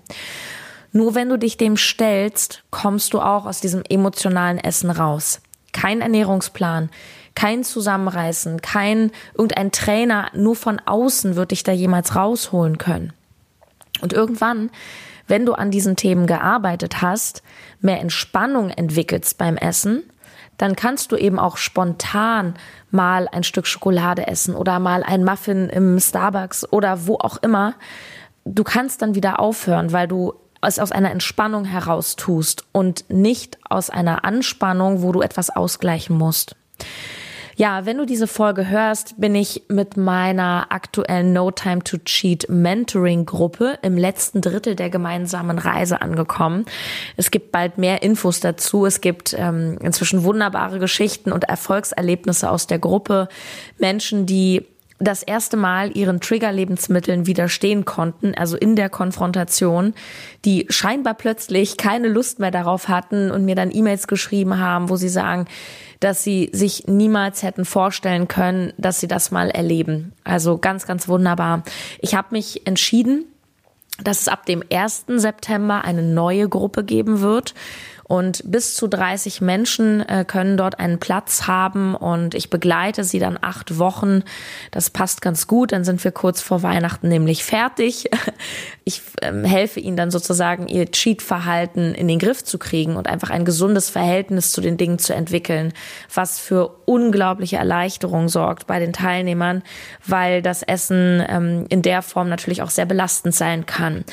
Nur 0.91 1.15
wenn 1.15 1.29
du 1.29 1.37
dich 1.37 1.57
dem 1.57 1.77
stellst, 1.77 2.63
kommst 2.69 3.13
du 3.13 3.21
auch 3.21 3.45
aus 3.45 3.61
diesem 3.61 3.83
emotionalen 3.89 4.57
Essen 4.57 4.89
raus. 4.89 5.41
Kein 5.71 6.01
Ernährungsplan, 6.01 6.89
kein 7.33 7.63
Zusammenreißen, 7.63 8.61
kein 8.61 9.11
irgendein 9.33 9.71
Trainer 9.71 10.29
nur 10.33 10.55
von 10.55 10.81
außen 10.85 11.35
wird 11.35 11.51
dich 11.51 11.63
da 11.63 11.71
jemals 11.71 12.15
rausholen 12.15 12.77
können. 12.77 13.13
Und 14.01 14.11
irgendwann, 14.11 14.69
wenn 15.27 15.45
du 15.45 15.53
an 15.53 15.71
diesen 15.71 15.95
Themen 15.95 16.27
gearbeitet 16.27 17.01
hast, 17.01 17.41
mehr 17.79 18.01
Entspannung 18.01 18.69
entwickelst 18.69 19.37
beim 19.37 19.55
Essen, 19.55 20.03
dann 20.57 20.75
kannst 20.75 21.11
du 21.11 21.15
eben 21.15 21.39
auch 21.39 21.57
spontan 21.57 22.55
mal 22.91 23.27
ein 23.31 23.43
Stück 23.43 23.65
Schokolade 23.65 24.27
essen 24.27 24.55
oder 24.55 24.79
mal 24.79 25.03
ein 25.03 25.23
Muffin 25.23 25.69
im 25.69 25.99
Starbucks 25.99 26.71
oder 26.71 27.07
wo 27.07 27.15
auch 27.15 27.37
immer. 27.37 27.75
Du 28.43 28.63
kannst 28.63 29.01
dann 29.01 29.15
wieder 29.15 29.39
aufhören, 29.39 29.93
weil 29.93 30.07
du 30.07 30.33
es 30.69 30.79
aus 30.79 30.91
einer 30.91 31.11
Entspannung 31.11 31.65
heraus 31.65 32.15
tust 32.15 32.65
und 32.71 33.09
nicht 33.09 33.57
aus 33.69 33.89
einer 33.89 34.25
Anspannung, 34.25 35.01
wo 35.01 35.11
du 35.11 35.21
etwas 35.21 35.49
ausgleichen 35.49 36.17
musst. 36.17 36.55
Ja, 37.61 37.85
wenn 37.85 37.97
du 37.97 38.05
diese 38.05 38.27
Folge 38.27 38.69
hörst, 38.69 39.19
bin 39.19 39.35
ich 39.35 39.63
mit 39.67 39.97
meiner 39.97 40.67
aktuellen 40.69 41.33
No 41.33 41.51
Time 41.51 41.83
to 41.83 41.97
Cheat 41.97 42.49
Mentoring 42.49 43.25
Gruppe 43.25 43.77
im 43.81 43.97
letzten 43.97 44.41
Drittel 44.41 44.75
der 44.75 44.89
gemeinsamen 44.89 45.59
Reise 45.59 46.01
angekommen. 46.01 46.65
Es 47.17 47.29
gibt 47.29 47.51
bald 47.51 47.77
mehr 47.77 48.01
Infos 48.01 48.39
dazu. 48.39 48.85
Es 48.85 49.01
gibt 49.01 49.35
ähm, 49.37 49.77
inzwischen 49.81 50.23
wunderbare 50.23 50.79
Geschichten 50.79 51.31
und 51.31 51.43
Erfolgserlebnisse 51.43 52.49
aus 52.49 52.67
der 52.67 52.79
Gruppe. 52.79 53.27
Menschen, 53.77 54.25
die 54.25 54.65
das 55.01 55.23
erste 55.23 55.57
Mal 55.57 55.95
ihren 55.97 56.21
Trigger-Lebensmitteln 56.21 57.25
widerstehen 57.25 57.85
konnten, 57.85 58.33
also 58.35 58.55
in 58.55 58.75
der 58.75 58.89
Konfrontation, 58.89 59.93
die 60.45 60.67
scheinbar 60.69 61.15
plötzlich 61.15 61.77
keine 61.77 62.07
Lust 62.07 62.39
mehr 62.39 62.51
darauf 62.51 62.87
hatten 62.87 63.31
und 63.31 63.43
mir 63.43 63.55
dann 63.55 63.75
E-Mails 63.75 64.07
geschrieben 64.07 64.59
haben, 64.59 64.89
wo 64.89 64.95
sie 64.95 65.09
sagen, 65.09 65.45
dass 65.99 66.23
sie 66.23 66.49
sich 66.53 66.87
niemals 66.87 67.43
hätten 67.43 67.65
vorstellen 67.65 68.27
können, 68.27 68.73
dass 68.77 68.99
sie 68.99 69.07
das 69.07 69.31
mal 69.31 69.49
erleben. 69.49 70.13
Also 70.23 70.57
ganz, 70.57 70.85
ganz 70.85 71.07
wunderbar. 71.07 71.63
Ich 71.99 72.15
habe 72.15 72.29
mich 72.31 72.65
entschieden, 72.65 73.25
dass 74.03 74.21
es 74.21 74.27
ab 74.27 74.45
dem 74.45 74.63
1. 74.71 75.05
September 75.07 75.83
eine 75.83 76.01
neue 76.01 76.49
Gruppe 76.49 76.83
geben 76.83 77.21
wird. 77.21 77.53
Und 78.11 78.43
bis 78.43 78.75
zu 78.75 78.89
30 78.89 79.39
Menschen 79.39 80.01
äh, 80.01 80.25
können 80.27 80.57
dort 80.57 80.81
einen 80.81 80.99
Platz 80.99 81.47
haben 81.47 81.95
und 81.95 82.35
ich 82.35 82.49
begleite 82.49 83.05
sie 83.05 83.19
dann 83.19 83.39
acht 83.39 83.79
Wochen. 83.79 84.23
Das 84.71 84.89
passt 84.89 85.21
ganz 85.21 85.47
gut. 85.47 85.71
Dann 85.71 85.85
sind 85.85 86.03
wir 86.03 86.11
kurz 86.11 86.41
vor 86.41 86.61
Weihnachten 86.61 87.07
nämlich 87.07 87.45
fertig. 87.45 88.09
Ich 88.83 88.99
ähm, 89.21 89.45
helfe 89.45 89.79
ihnen 89.79 89.95
dann 89.95 90.09
sozusagen, 90.09 90.67
ihr 90.67 90.89
Cheat-Verhalten 90.89 91.93
in 91.93 92.07
den 92.07 92.17
Griff 92.17 92.43
zu 92.43 92.57
kriegen 92.57 92.95
und 92.95 93.07
einfach 93.07 93.29
ein 93.29 93.45
gesundes 93.45 93.91
Verhältnis 93.91 94.51
zu 94.51 94.59
den 94.59 94.75
Dingen 94.75 94.97
zu 94.97 95.13
entwickeln, 95.13 95.71
was 96.11 96.39
für 96.39 96.79
unglaubliche 96.87 97.57
Erleichterung 97.57 98.27
sorgt 98.27 98.65
bei 98.65 98.79
den 98.79 98.91
Teilnehmern, 98.91 99.61
weil 100.05 100.41
das 100.41 100.63
Essen 100.63 101.23
ähm, 101.29 101.67
in 101.69 101.83
der 101.83 102.01
Form 102.01 102.27
natürlich 102.27 102.63
auch 102.63 102.71
sehr 102.71 102.87
belastend 102.87 103.35
sein 103.35 103.67
kann. 103.67 104.03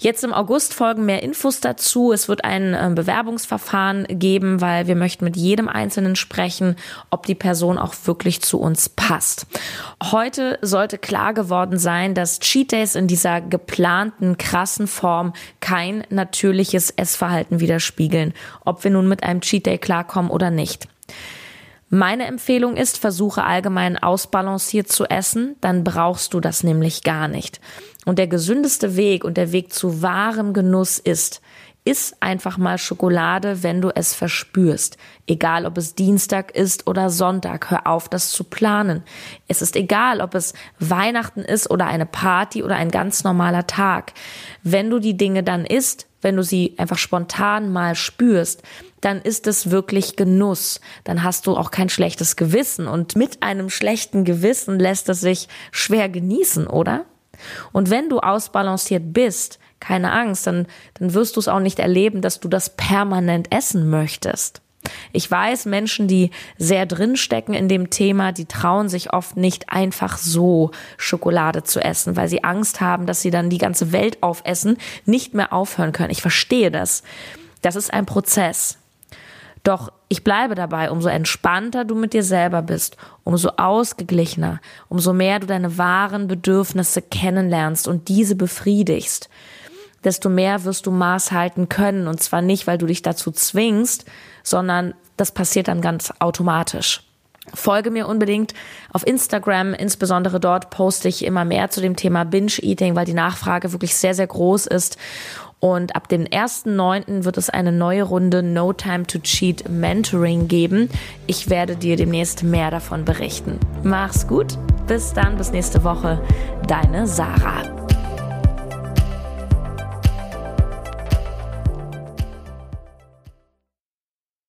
Jetzt 0.00 0.24
im 0.24 0.34
August 0.34 0.74
folgen 0.74 1.06
mehr 1.06 1.22
Infos 1.22 1.60
dazu. 1.60 2.12
Es 2.12 2.28
wird 2.28 2.44
ein 2.44 2.76
ähm, 2.78 2.96
Bewerbungs 2.96 3.45
Bewerbungsverfahren 3.46 4.06
geben, 4.08 4.60
weil 4.60 4.86
wir 4.86 4.96
möchten 4.96 5.24
mit 5.24 5.36
jedem 5.36 5.68
Einzelnen 5.68 6.16
sprechen, 6.16 6.76
ob 7.10 7.26
die 7.26 7.34
Person 7.34 7.78
auch 7.78 7.94
wirklich 8.04 8.42
zu 8.42 8.58
uns 8.60 8.88
passt. 8.88 9.46
Heute 10.02 10.58
sollte 10.62 10.98
klar 10.98 11.34
geworden 11.34 11.78
sein, 11.78 12.14
dass 12.14 12.40
Cheat 12.40 12.72
Days 12.72 12.94
in 12.94 13.06
dieser 13.06 13.40
geplanten, 13.40 14.36
krassen 14.38 14.86
Form 14.86 15.32
kein 15.60 16.04
natürliches 16.10 16.90
Essverhalten 16.90 17.60
widerspiegeln, 17.60 18.34
ob 18.64 18.84
wir 18.84 18.90
nun 18.90 19.08
mit 19.08 19.22
einem 19.22 19.40
Cheat 19.40 19.66
Day 19.66 19.78
klarkommen 19.78 20.30
oder 20.30 20.50
nicht. 20.50 20.88
Meine 21.88 22.26
Empfehlung 22.26 22.76
ist, 22.76 22.98
versuche 22.98 23.44
allgemein 23.44 23.96
ausbalanciert 23.96 24.88
zu 24.88 25.04
essen, 25.04 25.54
dann 25.60 25.84
brauchst 25.84 26.34
du 26.34 26.40
das 26.40 26.64
nämlich 26.64 27.04
gar 27.04 27.28
nicht. 27.28 27.60
Und 28.04 28.18
der 28.18 28.26
gesündeste 28.26 28.96
Weg 28.96 29.24
und 29.24 29.36
der 29.36 29.52
Weg 29.52 29.72
zu 29.72 30.02
wahrem 30.02 30.52
Genuss 30.52 30.98
ist, 30.98 31.40
Iss 31.86 32.16
einfach 32.18 32.58
mal 32.58 32.78
Schokolade, 32.78 33.62
wenn 33.62 33.80
du 33.80 33.90
es 33.94 34.12
verspürst. 34.12 34.96
Egal, 35.26 35.66
ob 35.66 35.78
es 35.78 35.94
Dienstag 35.94 36.50
ist 36.50 36.86
oder 36.88 37.10
Sonntag. 37.10 37.70
Hör 37.70 37.86
auf, 37.86 38.08
das 38.08 38.32
zu 38.32 38.44
planen. 38.44 39.04
Es 39.46 39.62
ist 39.62 39.76
egal, 39.76 40.20
ob 40.20 40.34
es 40.34 40.52
Weihnachten 40.80 41.40
ist 41.40 41.70
oder 41.70 41.86
eine 41.86 42.04
Party 42.04 42.64
oder 42.64 42.74
ein 42.74 42.90
ganz 42.90 43.22
normaler 43.22 43.68
Tag. 43.68 44.12
Wenn 44.64 44.90
du 44.90 44.98
die 44.98 45.16
Dinge 45.16 45.44
dann 45.44 45.64
isst, 45.64 46.08
wenn 46.22 46.36
du 46.36 46.42
sie 46.42 46.74
einfach 46.76 46.98
spontan 46.98 47.72
mal 47.72 47.94
spürst, 47.94 48.62
dann 49.00 49.22
ist 49.22 49.46
es 49.46 49.70
wirklich 49.70 50.16
Genuss. 50.16 50.80
Dann 51.04 51.22
hast 51.22 51.46
du 51.46 51.56
auch 51.56 51.70
kein 51.70 51.88
schlechtes 51.88 52.34
Gewissen. 52.34 52.88
Und 52.88 53.14
mit 53.14 53.44
einem 53.44 53.70
schlechten 53.70 54.24
Gewissen 54.24 54.80
lässt 54.80 55.08
es 55.08 55.20
sich 55.20 55.48
schwer 55.70 56.08
genießen, 56.08 56.66
oder? 56.66 57.04
Und 57.72 57.90
wenn 57.90 58.08
du 58.08 58.18
ausbalanciert 58.18 59.12
bist, 59.12 59.60
keine 59.80 60.12
Angst, 60.12 60.46
dann, 60.46 60.66
dann 60.94 61.14
wirst 61.14 61.36
du 61.36 61.40
es 61.40 61.48
auch 61.48 61.60
nicht 61.60 61.78
erleben, 61.78 62.22
dass 62.22 62.40
du 62.40 62.48
das 62.48 62.76
permanent 62.76 63.52
essen 63.52 63.88
möchtest. 63.88 64.62
Ich 65.12 65.30
weiß, 65.30 65.66
Menschen, 65.66 66.08
die 66.08 66.30
sehr 66.58 66.86
drinstecken 66.86 67.54
in 67.54 67.68
dem 67.68 67.90
Thema, 67.90 68.32
die 68.32 68.46
trauen 68.46 68.88
sich 68.88 69.12
oft 69.12 69.36
nicht 69.36 69.68
einfach 69.68 70.18
so 70.18 70.70
Schokolade 70.96 71.64
zu 71.64 71.80
essen, 71.80 72.16
weil 72.16 72.28
sie 72.28 72.44
Angst 72.44 72.80
haben, 72.80 73.06
dass 73.06 73.20
sie 73.20 73.30
dann 73.30 73.50
die 73.50 73.58
ganze 73.58 73.92
Welt 73.92 74.22
aufessen, 74.22 74.78
nicht 75.04 75.34
mehr 75.34 75.52
aufhören 75.52 75.92
können. 75.92 76.10
Ich 76.10 76.22
verstehe 76.22 76.70
das. 76.70 77.02
Das 77.62 77.76
ist 77.76 77.92
ein 77.92 78.06
Prozess. 78.06 78.78
Doch 79.62 79.90
ich 80.08 80.22
bleibe 80.22 80.54
dabei, 80.54 80.92
umso 80.92 81.08
entspannter 81.08 81.84
du 81.84 81.96
mit 81.96 82.12
dir 82.12 82.22
selber 82.22 82.62
bist, 82.62 82.96
umso 83.24 83.50
ausgeglichener, 83.56 84.60
umso 84.88 85.12
mehr 85.12 85.40
du 85.40 85.46
deine 85.48 85.76
wahren 85.76 86.28
Bedürfnisse 86.28 87.02
kennenlernst 87.02 87.88
und 87.88 88.06
diese 88.06 88.36
befriedigst, 88.36 89.28
desto 90.06 90.30
mehr 90.30 90.64
wirst 90.64 90.86
du 90.86 90.90
Maß 90.90 91.32
halten 91.32 91.68
können. 91.68 92.06
Und 92.06 92.22
zwar 92.22 92.40
nicht, 92.40 92.66
weil 92.66 92.78
du 92.78 92.86
dich 92.86 93.02
dazu 93.02 93.30
zwingst, 93.30 94.06
sondern 94.42 94.94
das 95.18 95.32
passiert 95.32 95.68
dann 95.68 95.82
ganz 95.82 96.12
automatisch. 96.20 97.02
Folge 97.54 97.90
mir 97.90 98.08
unbedingt 98.08 98.54
auf 98.92 99.06
Instagram, 99.06 99.74
insbesondere 99.74 100.40
dort 100.40 100.70
poste 100.70 101.08
ich 101.08 101.24
immer 101.24 101.44
mehr 101.44 101.70
zu 101.70 101.80
dem 101.80 101.94
Thema 101.94 102.24
Binge-Eating, 102.24 102.96
weil 102.96 103.04
die 103.04 103.14
Nachfrage 103.14 103.72
wirklich 103.72 103.94
sehr, 103.94 104.14
sehr 104.14 104.26
groß 104.26 104.66
ist. 104.66 104.96
Und 105.58 105.96
ab 105.96 106.08
dem 106.08 106.24
1.9. 106.24 107.24
wird 107.24 107.38
es 107.38 107.48
eine 107.48 107.72
neue 107.72 108.02
Runde 108.02 108.42
No 108.42 108.72
Time 108.72 109.06
to 109.06 109.18
Cheat 109.20 109.68
Mentoring 109.68 110.48
geben. 110.48 110.90
Ich 111.26 111.48
werde 111.48 111.76
dir 111.76 111.96
demnächst 111.96 112.42
mehr 112.42 112.70
davon 112.70 113.04
berichten. 113.04 113.58
Mach's 113.82 114.26
gut, 114.26 114.58
bis 114.86 115.12
dann, 115.12 115.36
bis 115.36 115.52
nächste 115.52 115.82
Woche. 115.82 116.20
Deine 116.66 117.06
Sarah. 117.06 117.85